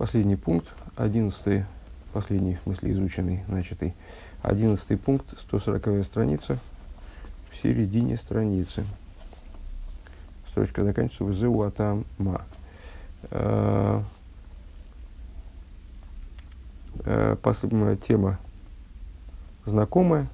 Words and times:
Последний 0.00 0.36
пункт, 0.36 0.66
одиннадцатый, 0.96 1.66
последний, 2.14 2.54
в 2.54 2.62
смысле 2.62 2.92
изученный, 2.92 3.44
начатый. 3.48 3.92
Одиннадцатый 4.40 4.96
пункт, 4.96 5.26
140 5.38 6.06
страница, 6.06 6.56
в 7.50 7.56
середине 7.56 8.16
страницы. 8.16 8.86
Строчка 10.48 10.84
заканчивается 10.84 11.24
в 11.24 11.34
«Зеуатам 11.34 12.06
ма». 12.16 12.40
Э, 13.30 14.00
э, 17.04 17.36
тема 18.02 18.38
знакомая. 19.66 20.28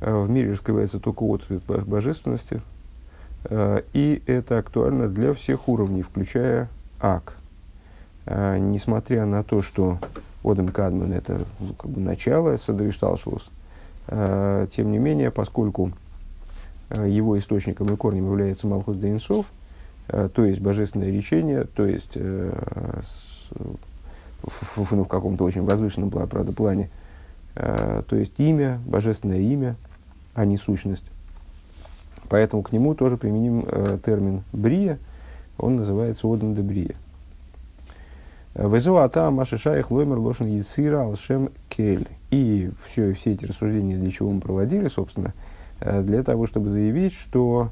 Э, 0.00 0.14
в 0.14 0.30
мире 0.30 0.52
раскрывается 0.52 1.00
только 1.00 1.24
отцвет 1.24 1.64
божественности. 1.64 2.62
И 3.50 4.22
это 4.28 4.58
актуально 4.58 5.08
для 5.08 5.34
всех 5.34 5.66
уровней, 5.68 6.02
включая 6.02 6.68
ак. 7.00 7.38
Несмотря 8.26 9.26
на 9.26 9.42
то, 9.42 9.60
что 9.62 9.98
Одем 10.42 10.68
Кадман 10.68 11.12
это 11.12 11.42
ну, 11.60 11.74
как 11.74 11.90
бы 11.90 12.00
начало 12.00 12.56
Садришталшус, 12.56 13.50
тем 14.08 14.92
не 14.92 14.98
менее, 14.98 15.30
поскольку 15.30 15.92
его 16.90 17.38
источником 17.38 17.92
и 17.92 17.96
корнем 17.96 18.26
является 18.26 18.66
Малхус 18.66 18.96
Дейнсов, 18.96 19.46
то 20.06 20.44
есть 20.44 20.60
божественное 20.60 21.10
речение, 21.10 21.64
то 21.64 21.86
есть 21.86 22.12
э, 22.14 22.52
ну, 23.58 23.76
в 24.76 25.04
каком-то 25.06 25.44
очень 25.44 25.64
возвышенном, 25.64 26.10
правда, 26.10 26.52
плане, 26.52 26.90
то 27.54 28.04
есть 28.10 28.38
имя, 28.38 28.80
божественное 28.86 29.38
имя, 29.38 29.76
а 30.34 30.44
не 30.44 30.56
сущность. 30.56 31.04
Поэтому 32.28 32.62
к 32.62 32.72
нему 32.72 32.94
тоже 32.94 33.16
применим 33.16 33.64
э, 33.66 33.98
термин 34.04 34.42
брия, 34.52 34.98
он 35.58 35.76
называется 35.76 36.26
одам 36.26 36.54
де 36.54 36.62
брия. 36.62 36.96
Везуата 38.54 39.30
Машишаих 39.30 39.90
Лоймер 39.90 40.18
Лошен 40.18 40.46
Яцира 40.46 41.02
Алшем 41.02 41.50
Кель. 41.68 42.06
И 42.30 42.70
все, 42.86 43.12
все 43.12 43.32
эти 43.32 43.46
рассуждения 43.46 43.96
для 43.96 44.10
чего 44.10 44.30
мы 44.30 44.40
проводили, 44.40 44.86
собственно, 44.86 45.34
э, 45.80 46.02
для 46.02 46.22
того, 46.22 46.46
чтобы 46.46 46.70
заявить, 46.70 47.14
что 47.14 47.70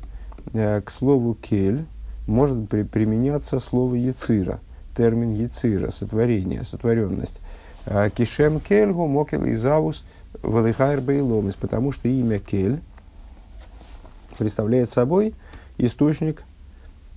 э, 0.53 0.81
к 0.81 0.91
слову 0.91 1.35
Кель, 1.35 1.85
может 2.27 2.69
при, 2.69 2.83
применяться 2.83 3.61
слово 3.61 3.95
яцира, 3.95 4.61
термин 4.97 5.35
яцира, 5.35 5.91
сотворение, 5.91 6.65
сотворенность. 6.65 7.41
А, 7.87 8.11
кишем 8.11 8.61
кельгу 8.61 9.07
мокел 9.07 9.45
и 9.45 9.55
завус 9.55 10.05
валихайр 10.43 11.01
бейломис, 11.01 11.55
потому 11.55 11.93
что 11.93 12.09
имя 12.09 12.39
кель 12.39 12.81
представляет 14.39 14.91
собой 14.91 15.35
источник, 15.79 16.45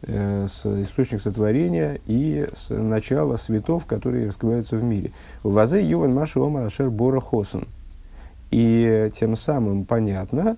с, 0.02 0.66
источник 0.66 1.22
сотворения 1.22 2.00
и 2.06 2.48
с 2.54 2.70
начала 2.70 3.38
светов, 3.38 3.86
которые 3.86 4.28
раскрываются 4.28 4.78
в 4.78 4.84
мире. 4.84 5.12
Вазе 5.44 5.84
юван 5.84 6.14
маши 6.14 6.40
омар 6.40 6.66
ашер 6.66 6.90
бора 6.90 7.20
хосен. 7.20 7.68
И 8.52 9.12
тем 9.16 9.36
самым 9.36 9.86
понятно, 9.86 10.58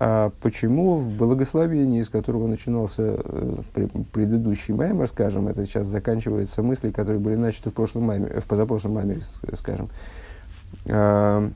а 0.00 0.30
почему 0.40 0.96
в 0.96 1.08
благословении, 1.08 2.02
с 2.02 2.08
которого 2.08 2.46
начинался 2.46 3.18
э, 3.18 3.88
предыдущий 4.12 4.72
маймер, 4.72 5.08
скажем, 5.08 5.48
это 5.48 5.66
сейчас 5.66 5.88
заканчиваются 5.88 6.62
мысли, 6.62 6.90
которые 6.90 7.18
были 7.18 7.34
начаты 7.34 7.70
в, 7.70 7.72
прошлом 7.72 8.04
маймере, 8.04 8.38
в 8.40 8.44
позапрошлом 8.44 8.94
маймере, 8.94 9.22
скажем, 9.54 9.88
э, 10.84 11.50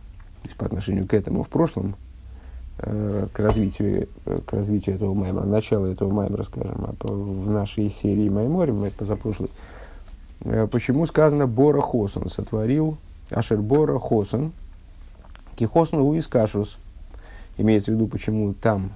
по 0.59 0.67
отношению 0.67 1.07
к 1.07 1.15
этому 1.15 1.45
в 1.45 1.49
прошлом, 1.49 1.91
э, 1.91 2.12
к, 2.83 3.39
развитию, 3.39 4.09
э, 4.27 4.39
к 4.45 4.53
развитию 4.53 4.97
этого 4.97 5.15
маймера, 5.15 5.45
начало 5.45 5.87
этого 5.87 6.13
маймера, 6.13 6.43
скажем, 6.43 6.85
а 6.85 6.95
в 7.07 7.51
нашей 7.51 7.91
серии 7.91 8.29
майморем, 8.29 8.91
позапрошлой, 8.97 9.51
э, 10.41 10.67
почему 10.67 11.07
сказано 11.07 11.47
Бора 11.47 11.81
Хосон, 11.81 12.29
сотворил 12.29 12.97
Ашер 13.31 13.59
Бора 13.59 13.99
Хосон, 13.99 14.53
Кихосон 15.57 16.01
Уискашус, 16.01 16.79
Имеется 17.59 17.91
в 17.93 17.95
виду, 17.95 18.07
почему 18.07 18.55
там, 18.55 18.93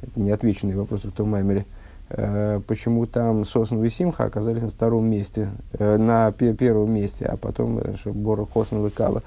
это 0.00 0.20
не 0.20 0.30
отвеченный 0.30 0.76
вопрос 0.76 1.04
в 1.04 1.10
том 1.10 1.30
маймере, 1.30 1.66
э, 2.08 2.60
почему 2.66 3.06
там 3.06 3.44
Сосну 3.44 3.82
и 3.82 3.88
Симха 3.88 4.24
оказались 4.24 4.62
на 4.62 4.70
втором 4.70 5.06
месте, 5.06 5.50
э, 5.72 5.96
на 5.96 6.30
пе- 6.30 6.54
первом 6.54 6.92
месте, 6.92 7.26
а 7.26 7.36
потом 7.36 7.78
э, 7.78 7.94
Бора 8.04 8.46
Хосну 8.46 8.80
выкала. 8.80 9.22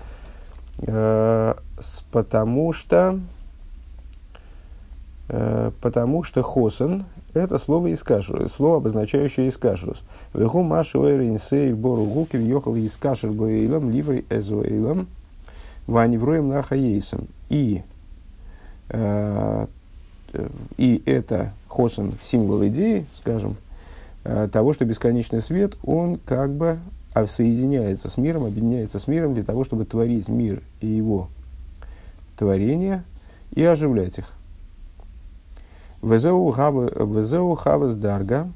Э, 0.77 1.55
потому 2.11 2.71
что 2.71 3.19
э, 3.19 3.19
потому 5.81 6.23
что 6.23 6.41
Хосен– 6.41 7.05
это 7.33 7.59
слово 7.59 7.93
искашрус, 7.93 8.51
слово, 8.53 8.77
обозначающее 8.77 9.47
искашрус. 9.49 10.01
Веху 10.33 10.63
маши 10.63 10.97
ойринсей 10.97 11.73
бору 11.73 12.05
гуки 12.05 12.37
въехал 12.37 12.75
искашр 12.75 13.31
боейлом 13.31 13.91
ливрей 13.91 14.25
эзуэйлом 14.29 15.07
ваневроем 15.85 16.49
нахаейсом. 16.49 17.27
И 17.49 17.83
Э, 18.89 19.67
и 20.77 21.01
это 21.05 21.53
Хосен 21.67 22.13
символ 22.21 22.65
идеи, 22.67 23.05
скажем, 23.17 23.55
э, 24.23 24.47
того, 24.51 24.73
что 24.73 24.85
бесконечный 24.85 25.41
свет, 25.41 25.75
он 25.83 26.17
как 26.17 26.51
бы 26.51 26.79
соединяется 27.27 28.09
с 28.09 28.17
миром, 28.17 28.45
объединяется 28.45 28.99
с 28.99 29.07
миром 29.07 29.33
для 29.33 29.43
того, 29.43 29.63
чтобы 29.63 29.85
творить 29.85 30.29
мир 30.29 30.61
и 30.79 30.87
его 30.87 31.27
творение 32.37 33.03
и 33.53 33.63
оживлять 33.63 34.19
их. 34.19 34.31
Везеу 36.01 37.55
хавас 37.55 37.95
дарга, 37.95 38.49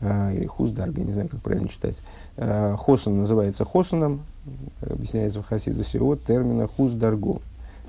э, 0.00 0.34
или 0.34 0.46
хуз 0.46 0.70
дарга, 0.70 1.02
не 1.02 1.12
знаю, 1.12 1.28
как 1.28 1.40
правильно 1.40 1.68
читать. 1.68 2.00
Хосан 2.36 3.18
называется 3.18 3.64
хосаном, 3.64 4.22
объясняется 4.80 5.42
в 5.42 5.46
Хасидусе 5.46 6.00
от 6.00 6.22
термина 6.24 6.66
хуз 6.66 6.92
даргу 6.92 7.42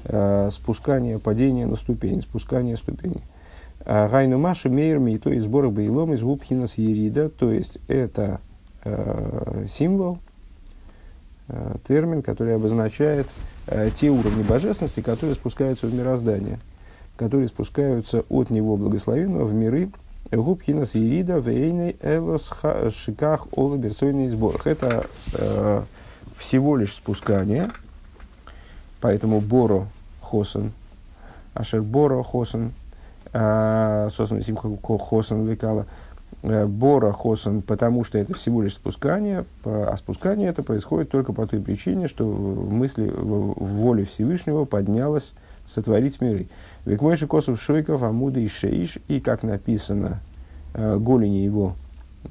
э, 0.03 0.49
спускание, 0.51 1.19
падение 1.19 1.67
на 1.67 1.75
ступень, 1.75 2.21
спускание 2.21 2.75
ступени. 2.75 3.21
А 3.85 4.09
Гайну 4.09 4.37
Маша 4.37 4.69
Мейерми, 4.69 5.17
то 5.17 5.31
есть 5.31 5.45
сборах 5.45 5.71
Бейлом 5.71 6.13
из 6.13 6.21
Губхинас 6.21 6.77
Ерида, 6.77 7.29
то 7.29 7.51
есть 7.51 7.79
это 7.87 8.39
символ, 9.67 10.17
термин, 11.87 12.23
который 12.23 12.55
обозначает 12.55 13.27
те 13.95 14.09
уровни 14.09 14.41
божественности, 14.41 15.01
которые 15.01 15.35
спускаются 15.35 15.85
в 15.85 15.93
мироздание, 15.93 16.59
которые 17.21 17.47
спускаются 17.47 18.25
от 18.29 18.49
него 18.49 18.77
благословенного 18.77 19.45
в 19.45 19.53
миры 19.53 19.91
Губхинас 20.31 20.95
Ерида, 20.95 21.37
Вейней 21.37 21.95
Элос 22.01 22.51
Шиках 22.89 23.45
Ола 23.51 23.77
Берсойный 23.77 24.27
сборах. 24.27 24.65
Это 24.65 25.05
э, 25.33 25.83
всего 26.39 26.75
лишь 26.77 26.95
спускание, 26.95 27.69
Поэтому 29.01 29.39
Боро 29.39 29.85
Хосан, 30.21 30.71
Ашер 31.53 31.83
Боро 31.83 32.23
Хосан, 32.23 32.71
а, 33.33 34.09
собственно, 34.09 34.41
Симха 34.41 34.69
Хосан 34.97 35.45
Векала, 35.45 35.85
э, 36.41 36.65
Бора 36.65 37.11
Хосан, 37.11 37.61
потому 37.61 38.03
что 38.03 38.17
это 38.17 38.33
всего 38.33 38.63
лишь 38.63 38.73
спускание, 38.73 39.45
а 39.63 39.95
спускание 39.95 40.49
это 40.49 40.63
происходит 40.63 41.11
только 41.11 41.33
по 41.33 41.45
той 41.45 41.59
причине, 41.61 42.07
что 42.07 42.25
в 42.25 42.73
мысли, 42.73 43.07
в 43.07 43.63
воле 43.63 44.05
Всевышнего 44.05 44.65
поднялось 44.65 45.33
сотворить 45.67 46.19
миры. 46.19 46.47
Векмойши 46.85 47.27
Косов 47.27 47.61
Шойков, 47.61 48.01
Амуда 48.01 48.39
и 48.39 48.47
Шейш, 48.47 48.97
и 49.07 49.19
как 49.19 49.43
написано, 49.43 50.21
э, 50.73 50.97
голени 50.97 51.37
его 51.37 51.75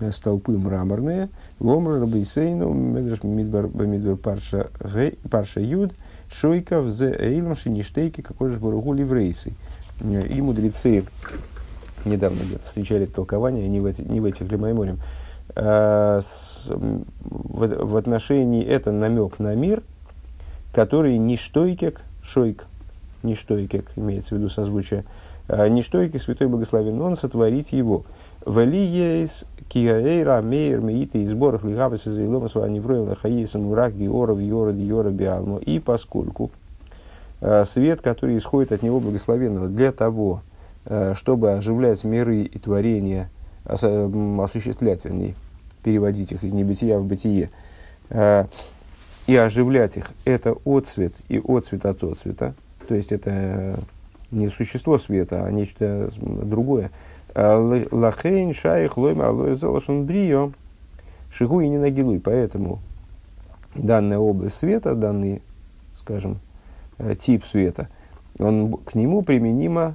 э, 0.00 0.10
столпы 0.10 0.58
мраморные, 0.58 1.28
Вомр 1.58 2.00
Рабейсейну, 2.00 2.72
Мидбар 2.72 4.16
Парша 4.16 5.60
Юд, 5.60 5.92
Шойков 6.32 6.88
зе 6.88 7.14
эйлом 7.18 7.56
шиништейки, 7.56 8.20
какой 8.20 8.50
же 8.50 8.58
баругу 8.58 8.92
ливрейсы. 8.92 9.52
И 10.00 10.40
мудрецы 10.40 11.04
недавно 12.04 12.40
где-то 12.42 12.66
встречали 12.66 13.06
толкование, 13.06 13.68
не 13.68 13.80
в, 13.80 14.10
не 14.10 14.20
в 14.20 14.24
этих 14.24 14.50
лимайморем, 14.50 14.98
а, 15.54 16.20
в, 16.68 17.84
в 17.84 17.96
отношении 17.96 18.64
это 18.64 18.92
намек 18.92 19.38
на 19.38 19.54
мир, 19.54 19.82
который 20.72 21.18
не 21.18 21.36
шойк, 21.36 22.64
не 23.22 23.34
штойкек, 23.34 23.90
имеется 23.96 24.34
в 24.34 24.38
виду 24.38 24.48
созвучие, 24.48 25.04
а, 25.48 25.68
не 25.68 25.82
штойкек, 25.82 26.22
святой 26.22 26.48
благословен, 26.48 27.00
он 27.00 27.16
сотворить 27.16 27.72
его. 27.72 28.04
Вали 28.44 28.84
есть 28.84 29.46
киаэйра 29.68 30.40
мейр 30.40 30.80
меита 30.80 31.18
и 31.18 31.26
сборах 31.26 31.64
лигабас 31.64 32.06
из 32.06 32.18
Илома 32.18 32.48
Сваневроем 32.48 33.08
Лахаисом 33.08 33.66
Урак 33.70 33.96
Георов 33.96 34.38
Йород 34.38 34.76
Йора 34.76 35.10
Биалму. 35.10 35.58
И 35.58 35.78
поскольку 35.78 36.50
э, 37.40 37.64
свет, 37.64 38.00
который 38.00 38.38
исходит 38.38 38.72
от 38.72 38.82
него 38.82 39.00
благословенного 39.00 39.68
для 39.68 39.92
того, 39.92 40.42
э, 40.86 41.14
чтобы 41.14 41.52
оживлять 41.52 42.04
миры 42.04 42.42
и 42.42 42.58
творения, 42.58 43.30
осуществлять, 43.64 45.04
вернее, 45.04 45.34
переводить 45.82 46.32
их 46.32 46.42
из 46.44 46.52
небытия 46.52 46.98
в 46.98 47.04
бытие, 47.04 47.50
и 49.30 49.36
оживлять 49.36 49.96
их, 49.96 50.10
это 50.24 50.56
отцвет 50.64 51.12
и 51.28 51.40
отцвет 51.46 51.84
от 51.86 52.02
отцвета, 52.02 52.54
то 52.90 52.96
есть 52.96 53.12
это 53.12 53.78
не 54.32 54.48
существо 54.48 54.98
света, 54.98 55.44
а 55.44 55.50
нечто 55.52 56.10
другое. 56.20 56.90
Лахейн 57.36 58.52
шайх 58.52 58.96
лойма 58.96 59.28
алоэ 59.28 59.54
залашен 59.54 60.06
брио. 60.06 60.50
Шигу 61.32 61.60
и 61.60 61.68
не 61.68 61.78
нагилуй. 61.78 62.18
Поэтому 62.18 62.80
данная 63.76 64.18
область 64.18 64.56
света, 64.56 64.96
данный, 64.96 65.40
скажем, 65.96 66.40
э, 66.98 67.14
тип 67.14 67.44
света, 67.44 67.88
он, 68.40 68.72
к 68.78 68.96
нему 68.96 69.22
применимо 69.22 69.94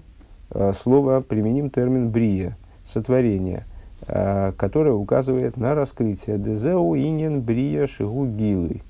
э, 0.52 0.72
слово, 0.72 1.20
применим 1.20 1.70
термин 1.70 2.10
брия, 2.12 2.56
сотворение, 2.86 3.66
э, 4.08 4.54
которое 4.54 4.94
указывает 4.94 5.58
на 5.58 5.76
раскрытие. 5.76 6.38
Дезеу 6.38 6.96
инин 6.96 7.42
брия 7.42 7.88
шигу 7.88 8.26
гилуй. 8.26 8.84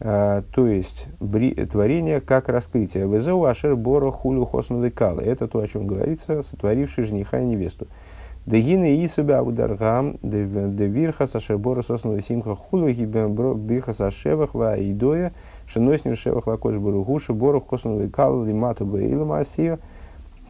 То 0.00 0.66
есть 0.66 1.08
творение 1.70 2.20
как 2.20 2.48
раскрытие. 2.48 3.06
Везеу 3.06 3.44
ашер 3.44 3.76
бора 3.76 4.10
хулю 4.10 4.46
хосну 4.46 4.82
Это 4.82 5.46
то, 5.46 5.58
о 5.58 5.66
чем 5.66 5.86
говорится, 5.86 6.42
сотворивший 6.42 7.04
жениха 7.04 7.38
и 7.38 7.44
невесту. 7.44 7.86
Дегины 8.46 8.96
и 8.96 9.06
себя 9.08 9.42
ударгам, 9.42 10.16
де 10.22 10.42
вирха 10.86 11.26
сашербора 11.26 11.82
сосного 11.82 12.18
симха 12.22 12.54
хулу 12.54 12.88
бирха 12.88 13.92
сашевах 13.92 14.54
ва 14.54 14.76
идоя, 14.78 15.32
шиносним 15.66 16.16
шевах 16.16 16.46
лакош 16.46 16.76
баругуши 16.76 17.34
бору 17.34 17.60
хосну 17.60 17.98
векал 18.00 18.42
лимату 18.42 18.86
бейлу 18.86 19.26
масия, 19.26 19.78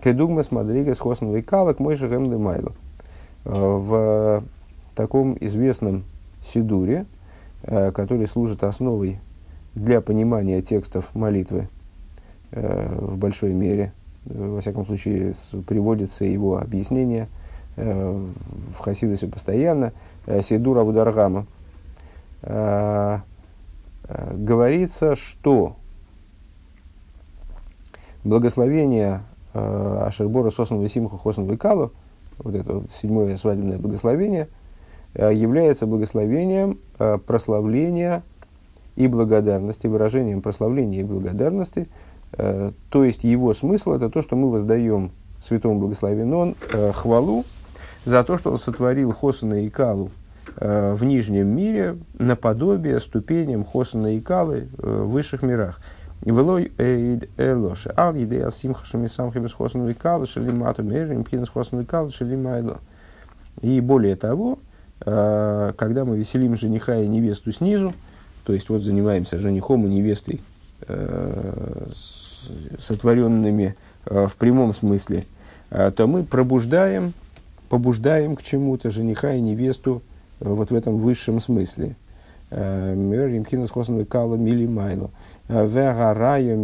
кедугма 0.04 0.44
смадрига 0.44 0.94
с 0.94 1.00
хосну 1.00 1.34
векала 1.34 1.72
к 1.72 1.80
мой 1.80 1.96
шагем 1.96 2.30
демайлу. 2.30 2.72
В 3.44 4.44
таком 4.94 5.36
известном 5.40 6.04
сидуре, 6.46 7.06
который 7.66 8.28
служит 8.28 8.62
основой 8.62 9.18
для 9.74 10.00
понимания 10.00 10.62
текстов 10.62 11.14
молитвы 11.14 11.68
в 12.52 13.16
большой 13.16 13.52
мере, 13.52 13.92
во 14.24 14.60
всяком 14.60 14.84
случае, 14.84 15.32
приводится 15.66 16.24
его 16.24 16.58
объяснение– 16.58 17.28
Э, 17.76 18.28
в 18.74 18.78
Хасидусе 18.78 19.26
постоянно, 19.26 19.92
э, 20.26 20.42
Сейдура 20.42 20.84
Бударгама, 20.84 21.46
э, 22.42 23.18
говорится, 24.34 25.14
что 25.14 25.76
благословение 28.24 29.22
Ашербора 29.54 30.50
Сосну 30.50 30.86
Симху 30.88 31.16
Хосну 31.16 31.46
Векалу, 31.46 31.92
вот 32.38 32.54
это 32.54 32.82
седьмое 32.92 33.36
свадебное 33.36 33.78
благословение, 33.78 34.48
является 35.14 35.86
благословением 35.86 36.80
прославления 36.98 38.24
и 39.04 39.08
благодарности, 39.08 39.86
выражением 39.86 40.42
прославления 40.42 41.00
и 41.00 41.04
благодарности. 41.04 41.88
То 42.36 43.04
есть 43.04 43.24
его 43.24 43.52
смысл 43.54 43.92
это 43.92 44.08
то, 44.08 44.22
что 44.22 44.36
мы 44.36 44.50
воздаем 44.50 45.10
святому 45.42 45.80
благословенному 45.80 46.38
он 46.40 46.56
хвалу 46.92 47.44
за 48.04 48.24
то, 48.24 48.38
что 48.38 48.50
он 48.50 48.58
сотворил 48.58 49.12
Хосана 49.12 49.64
и 49.64 49.68
Калу 49.68 50.10
э, 50.56 50.94
в 50.94 51.04
нижнем 51.04 51.48
мире 51.48 51.98
наподобие 52.18 52.98
ступеням 53.00 53.64
Хосана 53.64 54.16
и 54.16 54.20
Калы 54.20 54.68
э, 54.78 55.02
в 55.02 55.10
высших 55.10 55.42
мирах. 55.42 55.80
И 56.24 56.30
более 63.80 64.16
того, 64.16 64.58
э, 65.04 65.72
когда 65.76 66.04
мы 66.04 66.18
веселим 66.18 66.56
жениха 66.56 66.96
и 66.96 67.08
невесту 67.08 67.52
снизу, 67.52 67.94
то 68.44 68.52
есть 68.52 68.68
вот 68.68 68.82
занимаемся 68.82 69.38
женихом 69.38 69.86
и 69.86 69.90
невестой, 69.90 70.40
э, 70.86 71.86
сотворенными 72.78 73.76
э, 74.06 74.26
в 74.26 74.36
прямом 74.36 74.74
смысле, 74.74 75.24
э, 75.70 75.90
то 75.94 76.06
мы 76.06 76.24
пробуждаем 76.24 77.14
побуждаем 77.70 78.36
к 78.36 78.42
чему-то 78.42 78.90
жениха 78.90 79.32
и 79.32 79.40
невесту 79.40 80.02
э, 80.40 80.52
вот 80.52 80.70
в 80.70 80.74
этом 80.74 80.98
высшем 80.98 81.40
смысле. 81.40 81.96
Э, 82.50 82.92
Римкинас 82.92 83.70
хосом 83.70 84.04
кала 84.04 84.34
мили 84.34 84.66
майло. 84.66 85.10
Э, 85.48 85.66
вегараю 85.66 86.58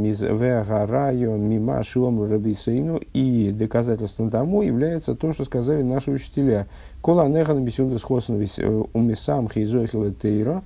мима 1.38 1.82
шиом 1.84 2.28
рабисейну. 2.28 3.00
И 3.14 3.52
доказательством 3.56 4.30
тому 4.30 4.62
является 4.62 5.14
то, 5.14 5.32
что 5.32 5.44
сказали 5.44 5.82
наши 5.82 6.10
учителя. 6.10 6.66
Кола 7.00 7.28
нехан 7.28 7.64
бисюндас 7.64 8.02
хосом 8.02 8.44
умисам 8.92 9.48
хизохила 9.48 10.10
тейро. 10.10 10.62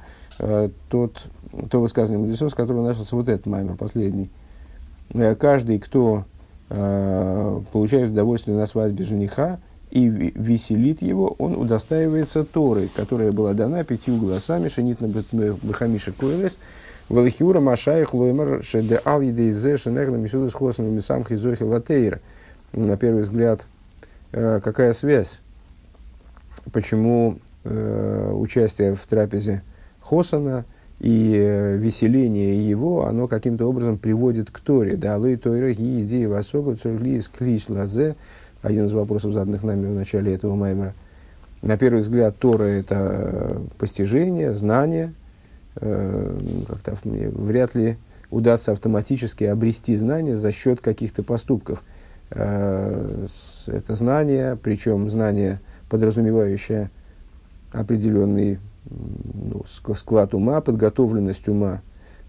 Тот, 0.88 1.26
то 1.70 1.81
высказывание 1.81 2.25
мудрецов, 2.25 2.52
с 2.52 2.54
которого 2.54 2.87
начался 2.87 3.14
вот 3.14 3.28
этот 3.28 3.46
маймер, 3.46 3.76
последний. 3.76 4.31
Каждый, 5.38 5.78
кто 5.78 6.25
получает 6.69 8.12
удовольствие 8.12 8.56
на 8.56 8.66
свадьбе 8.66 9.04
жениха, 9.04 9.58
и 9.90 10.08
веселит 10.08 11.02
его, 11.02 11.34
он 11.38 11.56
удостаивается 11.56 12.44
Торы, 12.44 12.88
которая 12.94 13.32
была 13.32 13.54
дана 13.54 13.82
пятью 13.82 14.16
голосами, 14.19 14.69
шенит 14.69 15.00
на 15.00 15.08
Бахамиша 15.08 16.12
Койлес, 16.12 16.58
Валахиура 17.08 17.58
Машаих 17.58 18.14
Лоймар 18.14 18.62
Шеде 18.62 19.00
Ал 19.04 19.20
Едейзе 19.20 19.76
Шенегна 19.76 20.16
Мисуда 20.16 20.48
с 20.48 20.54
Хосом 20.54 20.96
Латейра. 21.60 22.20
На 22.72 22.96
первый 22.96 23.25
взгляд, 23.25 23.66
э, 24.31 24.60
какая 24.62 24.93
связь? 24.93 25.40
Почему 26.72 27.40
э, 27.64 28.32
участие 28.32 28.94
в 28.94 29.04
трапезе 29.08 29.64
Хосана 30.10 30.64
и 30.98 31.36
э, 31.38 31.76
веселение 31.76 32.68
его, 32.68 33.06
оно 33.06 33.28
каким-то 33.28 33.66
образом 33.66 33.96
приводит 33.96 34.50
к 34.50 34.58
Торе. 34.58 34.96
Да, 34.96 35.16
лой 35.16 35.36
Тойра, 35.36 35.72
ги, 35.72 36.02
идея, 36.02 36.28
васога, 36.28 36.74
цорглис, 36.74 37.28
клиш, 37.28 37.68
лазе, 37.68 38.16
один 38.60 38.86
из 38.86 38.92
вопросов, 38.92 39.32
заданных 39.32 39.62
нами 39.62 39.86
в 39.86 39.94
начале 39.94 40.34
этого 40.34 40.56
маймера. 40.56 40.94
На 41.62 41.78
первый 41.78 42.00
взгляд, 42.00 42.36
Тора– 42.38 42.64
это 42.64 43.62
постижение, 43.78 44.52
знание. 44.52 45.14
Э, 45.76 46.36
как-то 46.66 47.08
мне 47.08 47.28
вряд 47.28 47.76
ли 47.76 47.96
удастся 48.30 48.72
автоматически 48.72 49.44
обрести 49.44 49.94
знание 49.94 50.34
за 50.34 50.50
счет 50.50 50.80
каких-то 50.80 51.22
поступков. 51.22 51.84
Э, 52.30 53.26
это 53.68 53.94
знание, 53.94 54.58
причем 54.60 55.08
знание, 55.08 55.60
подразумевающее 55.88 56.90
определенный 57.72 58.58
ну, 58.88 59.65
склад 59.67 60.35
ума, 60.35 60.61
подготовленность 60.61 61.49
ума, 61.49 61.82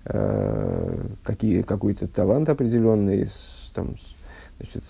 э, 0.06 1.06
какие, 1.24 1.62
какой-то 1.62 2.08
талант 2.08 2.50
определенный, 2.50 3.28
там, 3.74 3.96
значит, 4.58 4.84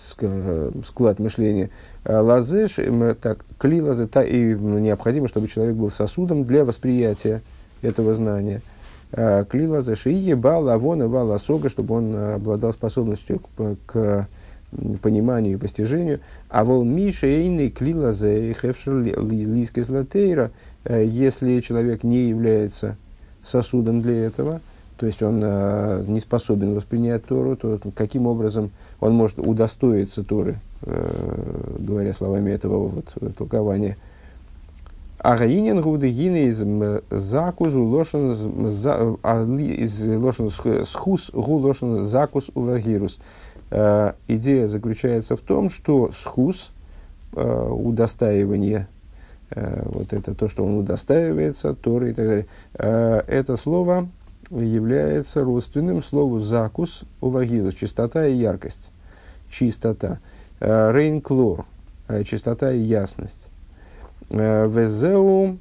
склад 0.84 1.18
мышления. 1.18 1.70
А 2.04 2.20
лазеш, 2.20 2.78
так, 3.20 3.44
кли 3.58 3.80
лазе, 3.80 4.06
та, 4.06 4.22
и 4.22 4.54
необходимо, 4.54 5.28
чтобы 5.28 5.48
человек 5.48 5.76
был 5.76 5.90
сосудом 5.90 6.44
для 6.44 6.64
восприятия 6.64 7.42
этого 7.80 8.14
знания. 8.14 8.62
А, 9.12 9.44
кли 9.44 9.68
лазеш, 9.68 10.06
и 10.06 10.12
ебал, 10.12 10.68
авон, 10.68 11.02
ивал, 11.02 11.32
осога, 11.32 11.68
чтобы 11.68 11.94
он 11.94 12.14
обладал 12.14 12.72
способностью 12.72 13.40
к, 13.56 13.76
к 13.86 14.28
пониманию 15.02 15.54
и 15.54 15.60
постижению. 15.60 16.20
А 16.48 16.64
вол 16.64 16.84
Миша 16.84 17.26
Эйный 17.26 17.70
Клилазе 17.70 18.54
Хевшер 18.54 18.94
Лискис 19.00 19.88
Латейра, 19.88 20.50
э, 20.50 20.71
если 20.88 21.60
человек 21.60 22.02
не 22.02 22.28
является 22.28 22.96
сосудом 23.42 24.02
для 24.02 24.26
этого, 24.26 24.60
то 25.02 25.06
есть 25.06 25.20
он 25.20 25.40
э, 25.42 26.04
не 26.06 26.20
способен 26.20 26.74
воспринять 26.74 27.24
Тору, 27.24 27.56
то 27.56 27.80
каким 27.96 28.28
образом 28.28 28.70
он 29.00 29.14
может 29.14 29.38
удостоиться 29.38 30.22
Торы, 30.22 30.60
э, 30.82 31.76
говоря 31.80 32.14
словами 32.14 32.52
этого 32.52 32.86
вот, 32.86 33.12
толкования. 33.36 33.96
Агаинин 35.18 35.80
гудегины 35.80 36.46
из 36.46 36.64
закузу 37.10 37.82
лошен 37.82 38.30
из 38.30 40.04
лошен 40.18 40.50
схус 40.84 41.30
гу 41.32 41.56
лошен 41.56 41.98
закус 42.00 42.50
увагирус. 42.54 43.18
Э, 43.70 44.12
идея 44.28 44.68
заключается 44.68 45.36
в 45.36 45.40
том, 45.40 45.70
что 45.70 46.10
схус, 46.12 46.72
э, 47.34 47.68
удостаивание, 47.70 48.86
э, 48.86 49.01
вот 49.54 50.12
это 50.12 50.34
то, 50.34 50.48
что 50.48 50.64
он 50.64 50.78
удостаивается, 50.78 51.74
Торы 51.74 52.10
и 52.10 52.14
так 52.14 52.26
далее, 52.26 52.46
э, 52.74 53.22
это 53.26 53.56
слово 53.56 54.08
является 54.50 55.42
родственным 55.42 56.02
слову 56.02 56.38
закус 56.40 57.04
увагирус, 57.20 57.74
чистота 57.74 58.26
и 58.26 58.34
яркость 58.34 58.90
чистота. 59.52 60.18
Э, 60.60 60.90
Рейнклор, 60.92 61.66
э, 62.08 62.24
чистота 62.24 62.72
и 62.72 62.80
ясность. 62.80 63.48
Э, 64.30 64.66
Везеу 64.68 65.58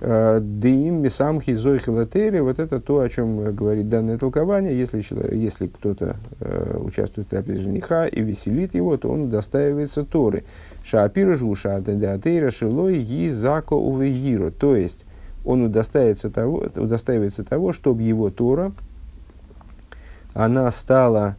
Дим 0.00 1.02
Мисам 1.02 1.40
Хизойхилатери, 1.40 2.38
вот 2.38 2.60
это 2.60 2.80
то, 2.80 3.00
о 3.00 3.08
чем 3.08 3.54
говорит 3.54 3.88
данное 3.88 4.16
толкование. 4.16 4.78
Если, 4.78 5.04
если 5.34 5.66
кто-то 5.66 6.16
э, 6.40 6.78
участвует 6.78 7.26
в 7.26 7.30
трапезе 7.30 7.62
жениха 7.62 8.06
и 8.06 8.22
веселит 8.22 8.74
его, 8.74 8.96
то 8.96 9.10
он 9.10 9.28
достаивается 9.28 10.04
Торы. 10.04 10.44
Шаапира 10.84 11.34
жуша 11.34 11.76
адатейра 11.76 12.50
шилой 12.50 13.00
ги 13.02 13.30
зако 13.30 13.74
увегиро. 13.74 14.50
То 14.50 14.76
есть, 14.76 15.04
он 15.44 15.62
удостаивается 15.62 16.30
того, 16.30 16.66
удостаивается 16.76 17.42
того, 17.42 17.72
чтобы 17.72 18.02
его 18.02 18.30
Тора, 18.30 18.72
она 20.34 20.70
стала 20.70 21.36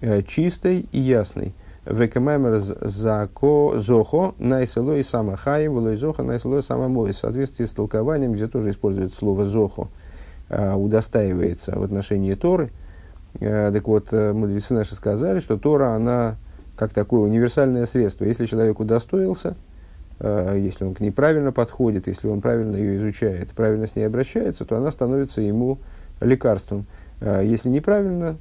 Э, 0.00 0.22
чистой 0.22 0.86
и 0.92 0.98
ясной. 0.98 1.52
Векамаймер 1.86 2.58
зохо 2.58 4.34
найселой 4.38 5.02
самахаем, 5.02 5.74
волой 5.74 5.96
зохо 5.96 6.22
найселой 6.22 6.62
самомой. 6.62 7.12
В 7.12 7.16
соответствии 7.16 7.64
с 7.64 7.70
толкованием, 7.70 8.34
где 8.34 8.48
тоже 8.48 8.70
используется 8.70 9.16
слово 9.16 9.46
зохо, 9.46 9.88
э, 10.50 10.74
удостаивается 10.74 11.78
в 11.78 11.82
отношении 11.82 12.34
Торы. 12.34 12.70
Э, 13.40 13.70
так 13.72 13.88
вот, 13.88 14.08
э, 14.12 14.32
мудрецы 14.34 14.74
наши 14.74 14.94
сказали, 14.94 15.40
что 15.40 15.56
Тора, 15.56 15.94
она 15.94 16.36
как 16.76 16.92
такое 16.92 17.20
универсальное 17.20 17.86
средство. 17.86 18.24
Если 18.24 18.46
человек 18.46 18.80
удостоился, 18.80 19.54
если 20.22 20.84
он 20.84 20.94
к 20.94 21.00
ней 21.00 21.10
правильно 21.10 21.50
подходит, 21.50 22.06
если 22.06 22.28
он 22.28 22.42
правильно 22.42 22.76
ее 22.76 22.98
изучает, 22.98 23.52
правильно 23.52 23.86
с 23.86 23.96
ней 23.96 24.04
обращается, 24.04 24.66
то 24.66 24.76
она 24.76 24.90
становится 24.90 25.40
ему 25.40 25.78
лекарством. 26.20 26.84
Если 27.22 27.70
неправильно, 27.70 28.36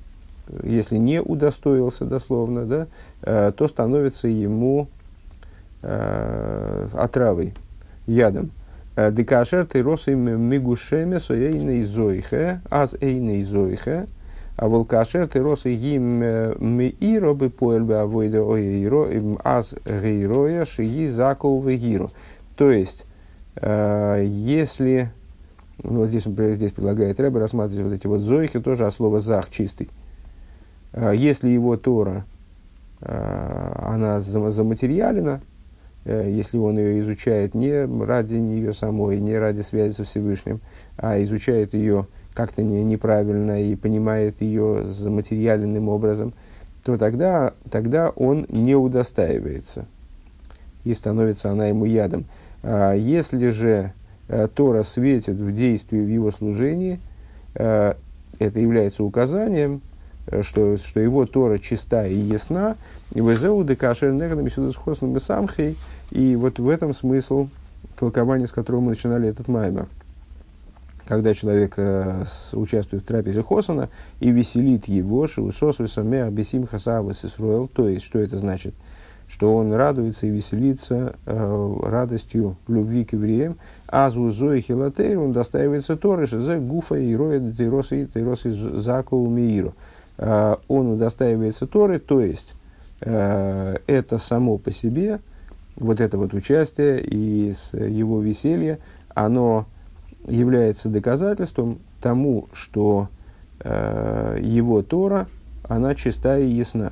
если 0.63 0.97
не 0.97 1.21
удостоился 1.21 2.05
дословно, 2.05 2.65
да, 2.65 2.87
э, 3.21 3.51
то 3.55 3.67
становится 3.67 4.27
ему 4.27 4.87
э, 5.81 6.87
отравой, 6.93 7.53
ядом. 8.07 8.51
Э, 8.95 9.11
Декашер 9.11 9.65
ты 9.65 9.81
росим 9.81 10.41
мигушеме 10.41 11.19
соейной 11.19 11.83
зоихе, 11.83 12.61
аз 12.69 12.95
эйной 12.99 13.43
зоихе, 13.43 14.07
а 14.57 14.67
волкашер 14.67 15.27
ты 15.27 15.39
росы 15.39 15.73
им 15.73 16.19
мииро 16.19 17.33
бы 17.33 17.49
поэль 17.49 17.83
бы 17.83 17.95
авойда 17.95 18.43
оиро, 18.43 19.07
аз 19.43 19.73
гейроя 19.85 20.65
шии 20.65 21.07
закол 21.07 21.61
вегиро. 21.61 22.11
То 22.57 22.69
есть, 22.69 23.05
если, 23.55 25.11
ну, 25.81 25.99
вот 25.99 26.09
здесь 26.09 26.27
он 26.27 26.33
здесь 26.33 26.73
предлагает 26.73 27.21
Рэбе 27.21 27.39
рассматривать 27.39 27.85
вот 27.85 27.93
эти 27.93 28.07
вот 28.07 28.19
зоихи, 28.19 28.59
тоже 28.59 28.85
от 28.85 28.93
слова 28.93 29.21
зах, 29.21 29.49
чистый. 29.49 29.87
А, 30.93 31.11
если 31.11 31.49
его 31.49 31.77
Тора, 31.77 32.25
а, 33.01 33.91
она 33.93 34.19
заматериалена, 34.19 35.41
э, 36.05 36.29
если 36.31 36.57
он 36.57 36.77
ее 36.77 37.01
изучает 37.01 37.53
не 37.53 37.85
ради 38.03 38.35
нее 38.35 38.73
самой, 38.73 39.19
не 39.19 39.37
ради 39.37 39.61
связи 39.61 39.93
со 39.93 40.03
Всевышним, 40.03 40.59
а 40.97 41.21
изучает 41.23 41.73
ее 41.73 42.07
как-то 42.33 42.63
не, 42.63 42.83
неправильно 42.83 43.61
и 43.61 43.75
понимает 43.75 44.41
ее 44.41 44.83
заматериальным 44.83 45.89
образом, 45.89 46.33
то 46.83 46.97
тогда, 46.97 47.53
тогда 47.69 48.09
он 48.09 48.45
не 48.49 48.75
удостаивается 48.75 49.85
и 50.85 50.93
становится 50.93 51.51
она 51.51 51.67
ему 51.67 51.85
ядом. 51.85 52.25
А 52.63 52.93
если 52.93 53.49
же 53.49 53.93
э, 54.27 54.47
Тора 54.53 54.83
светит 54.83 55.35
в 55.35 55.53
действии 55.53 55.99
в 55.99 56.09
его 56.09 56.31
служении, 56.31 56.99
э, 57.55 57.93
это 58.39 58.59
является 58.59 59.03
указанием, 59.03 59.81
Э, 59.81 59.88
что, 60.41 60.77
что 60.77 60.99
его 60.99 61.25
Тора 61.25 61.57
чиста 61.57 62.05
и 62.05 62.15
ясна, 62.15 62.75
и 63.13 63.19
везеу 63.19 63.63
декашер 63.63 64.11
негадам 64.11 64.49
сюда 64.49 64.71
с 64.71 65.23
самхей, 65.23 65.77
и 66.11 66.35
вот 66.35 66.59
в 66.59 66.69
этом 66.69 66.93
смысл 66.93 67.47
толкования, 67.97 68.47
с 68.47 68.51
которого 68.51 68.81
мы 68.81 68.89
начинали 68.91 69.27
этот 69.27 69.47
маймер. 69.47 69.87
Когда 71.07 71.33
человек 71.33 71.73
э, 71.77 72.25
с, 72.27 72.53
участвует 72.53 73.03
в 73.03 73.07
трапезе 73.07 73.41
Хосана 73.41 73.89
и 74.19 74.29
веселит 74.29 74.87
его, 74.87 75.25
шиусос 75.27 75.79
весаме 75.79 76.23
абисим 76.23 76.67
хасавас 76.67 77.25
исруэл, 77.25 77.67
то 77.67 77.89
есть, 77.89 78.05
что 78.05 78.19
это 78.19 78.37
значит? 78.37 78.75
Что 79.27 79.55
он 79.55 79.73
радуется 79.73 80.27
и 80.27 80.29
веселится 80.29 81.15
э, 81.25 81.75
радостью 81.83 82.57
любви 82.67 83.05
к 83.05 83.13
евреям, 83.13 83.57
а 83.87 84.11
зузой 84.11 84.61
хилатейр 84.61 85.19
он 85.19 85.33
достаивается 85.33 85.97
Торы, 85.97 86.27
за 86.27 86.59
гуфа 86.59 86.95
и 86.95 87.15
роя 87.15 87.39
тейросы 87.39 88.07
заку 88.51 89.27
мииру. 89.27 89.69
Э, 89.69 89.73
он 90.19 90.87
удостаивается 90.87 91.65
Торы, 91.65 91.97
то 91.97 92.19
есть 92.19 92.53
э, 92.99 93.77
это 93.87 94.17
само 94.17 94.57
по 94.57 94.69
себе, 94.69 95.19
вот 95.77 96.01
это 96.01 96.17
вот 96.17 96.33
участие 96.33 97.01
и 97.01 97.53
его 97.71 98.19
веселье, 98.21 98.79
оно 99.13 99.65
является 100.27 100.89
доказательством 100.89 101.79
тому, 102.01 102.49
что 102.51 103.07
э, 103.61 104.39
его 104.41 104.81
Тора, 104.81 105.27
она 105.63 105.95
чистая 105.95 106.41
и 106.41 106.49
ясна. 106.49 106.91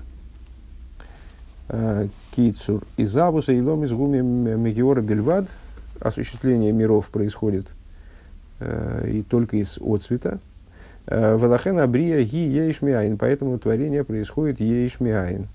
Кицур 2.34 2.84
из 2.96 3.18
Авуса 3.18 3.52
и 3.52 3.60
Лом 3.60 3.84
из 3.84 3.92
Гуми 3.92 4.22
Мегиора 4.22 5.02
Бельвад, 5.02 5.50
осуществление 6.00 6.72
миров 6.72 7.10
происходит 7.10 7.68
и 8.62 9.22
только 9.30 9.58
из 9.58 9.78
отцвета, 9.78 10.40
Э, 11.08 11.38
Валахен 11.38 11.80
абрия 11.80 12.22
ги 12.24 12.38
ейшмиаин, 12.38 13.18
поэтому 13.18 13.58
творение 13.58 14.04
происходит 14.04 14.60
ейшмиаин. 14.60 15.48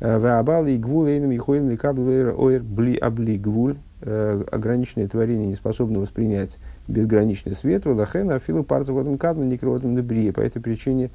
Э, 0.00 0.18
Ваабал 0.18 0.66
и 0.66 0.78
гвул 0.78 1.06
эйнам 1.06 1.36
ихоин 1.36 1.68
ликаблэр 1.68 2.34
ойр 2.38 2.62
бли 2.62 2.96
абли 2.96 3.36
гвуль. 3.36 3.76
Э, 4.00 4.42
ограниченное 4.50 5.06
творение 5.06 5.46
не 5.46 5.54
способно 5.54 6.00
воспринять 6.00 6.56
безграничный 6.86 7.52
свет. 7.52 7.84
Валахен 7.84 8.30
афилу 8.30 8.64
парца 8.64 8.94
в 8.94 8.98
этом 8.98 9.18
кадме 9.18 9.46
некровотом 9.46 9.94
дебрия. 9.94 10.32
По 10.32 10.40
этой 10.40 10.62
причине 10.62 11.10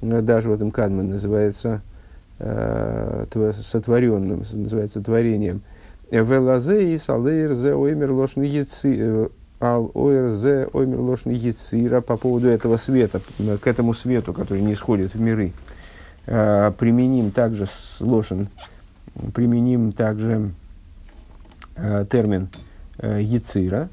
даже 0.00 0.48
в 0.48 0.54
этом 0.54 0.70
кадме 0.70 1.02
называется 1.02 1.82
сотворенным, 2.38 4.44
называется 4.50 5.02
творением. 5.02 5.60
Велазе 6.10 6.94
и 6.94 6.98
салейр 6.98 7.52
зе 7.52 7.74
оймер 7.74 8.12
лошный 8.12 8.48
ал 9.60 9.90
ойрзе 9.92 10.68
оймер 10.72 11.00
лошный 11.00 11.34
яцира 11.34 12.00
по 12.00 12.16
поводу 12.16 12.48
этого 12.48 12.78
света, 12.78 13.20
к 13.60 13.66
этому 13.66 13.92
свету, 13.92 14.32
который 14.32 14.62
не 14.62 14.72
исходит 14.72 15.14
в 15.14 15.20
миры, 15.20 15.52
э, 16.26 16.72
применим 16.78 17.30
также 17.30 17.66
с 17.66 18.00
лошен, 18.00 18.48
применим 19.34 19.92
также 19.92 20.50
э, 21.76 22.06
термин 22.10 22.48
э, 22.98 23.20
яцира, 23.20 23.90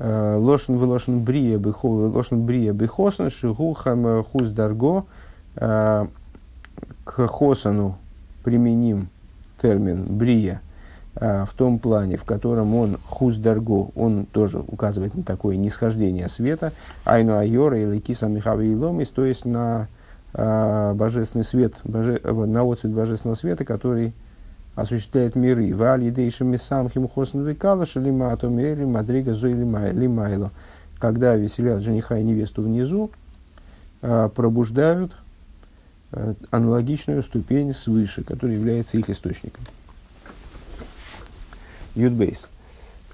лошен 0.00 0.78
в 0.78 1.22
брия 1.22 1.58
бихо 1.58 1.86
лошен 1.86 2.46
брия 2.46 2.72
бихосен 2.72 3.30
шигухам 3.30 4.22
хуз 4.22 4.50
дарго. 4.50 5.06
К 5.56 7.26
хосану 7.26 7.98
применим 8.44 9.08
термин 9.60 10.04
брия 10.08 10.60
в 11.20 11.48
том 11.56 11.78
плане, 11.80 12.16
в 12.16 12.24
котором 12.24 12.74
он 12.76 12.98
хуздарго, 13.04 13.90
он 13.96 14.26
тоже 14.26 14.58
указывает 14.58 15.14
на 15.16 15.24
такое 15.24 15.56
нисхождение 15.56 16.28
света, 16.28 16.72
айну 17.04 17.36
айора 17.38 17.80
и 17.80 17.84
лейкиса 17.84 18.28
михави 18.28 18.76
ломис, 18.76 19.08
то 19.08 19.24
есть 19.24 19.44
на 19.44 19.88
а, 20.34 20.94
божественный 20.94 21.44
свет, 21.44 21.74
боже, 21.84 22.20
на 22.22 22.62
отцвет 22.62 22.92
божественного 22.92 23.36
света, 23.36 23.64
который 23.64 24.12
осуществляет 24.74 25.34
миры. 25.34 25.74
Вали 25.74 26.10
дейшими 26.10 26.56
самхим 26.56 27.08
хосн 27.08 27.40
векала 27.40 27.86
шалима 27.86 28.32
атомери 28.32 28.84
мадрига 28.84 29.32
зой 29.32 29.54
лимайло. 29.54 30.52
Когда 30.98 31.34
веселят 31.34 31.82
жениха 31.82 32.18
и 32.18 32.22
невесту 32.22 32.62
внизу, 32.62 33.10
а, 34.02 34.28
пробуждают 34.28 35.12
аналогичную 36.50 37.22
ступень 37.22 37.74
свыше, 37.74 38.22
которая 38.22 38.56
является 38.56 38.96
их 38.96 39.10
источником. 39.10 39.62
Юдбейс. 41.94 42.46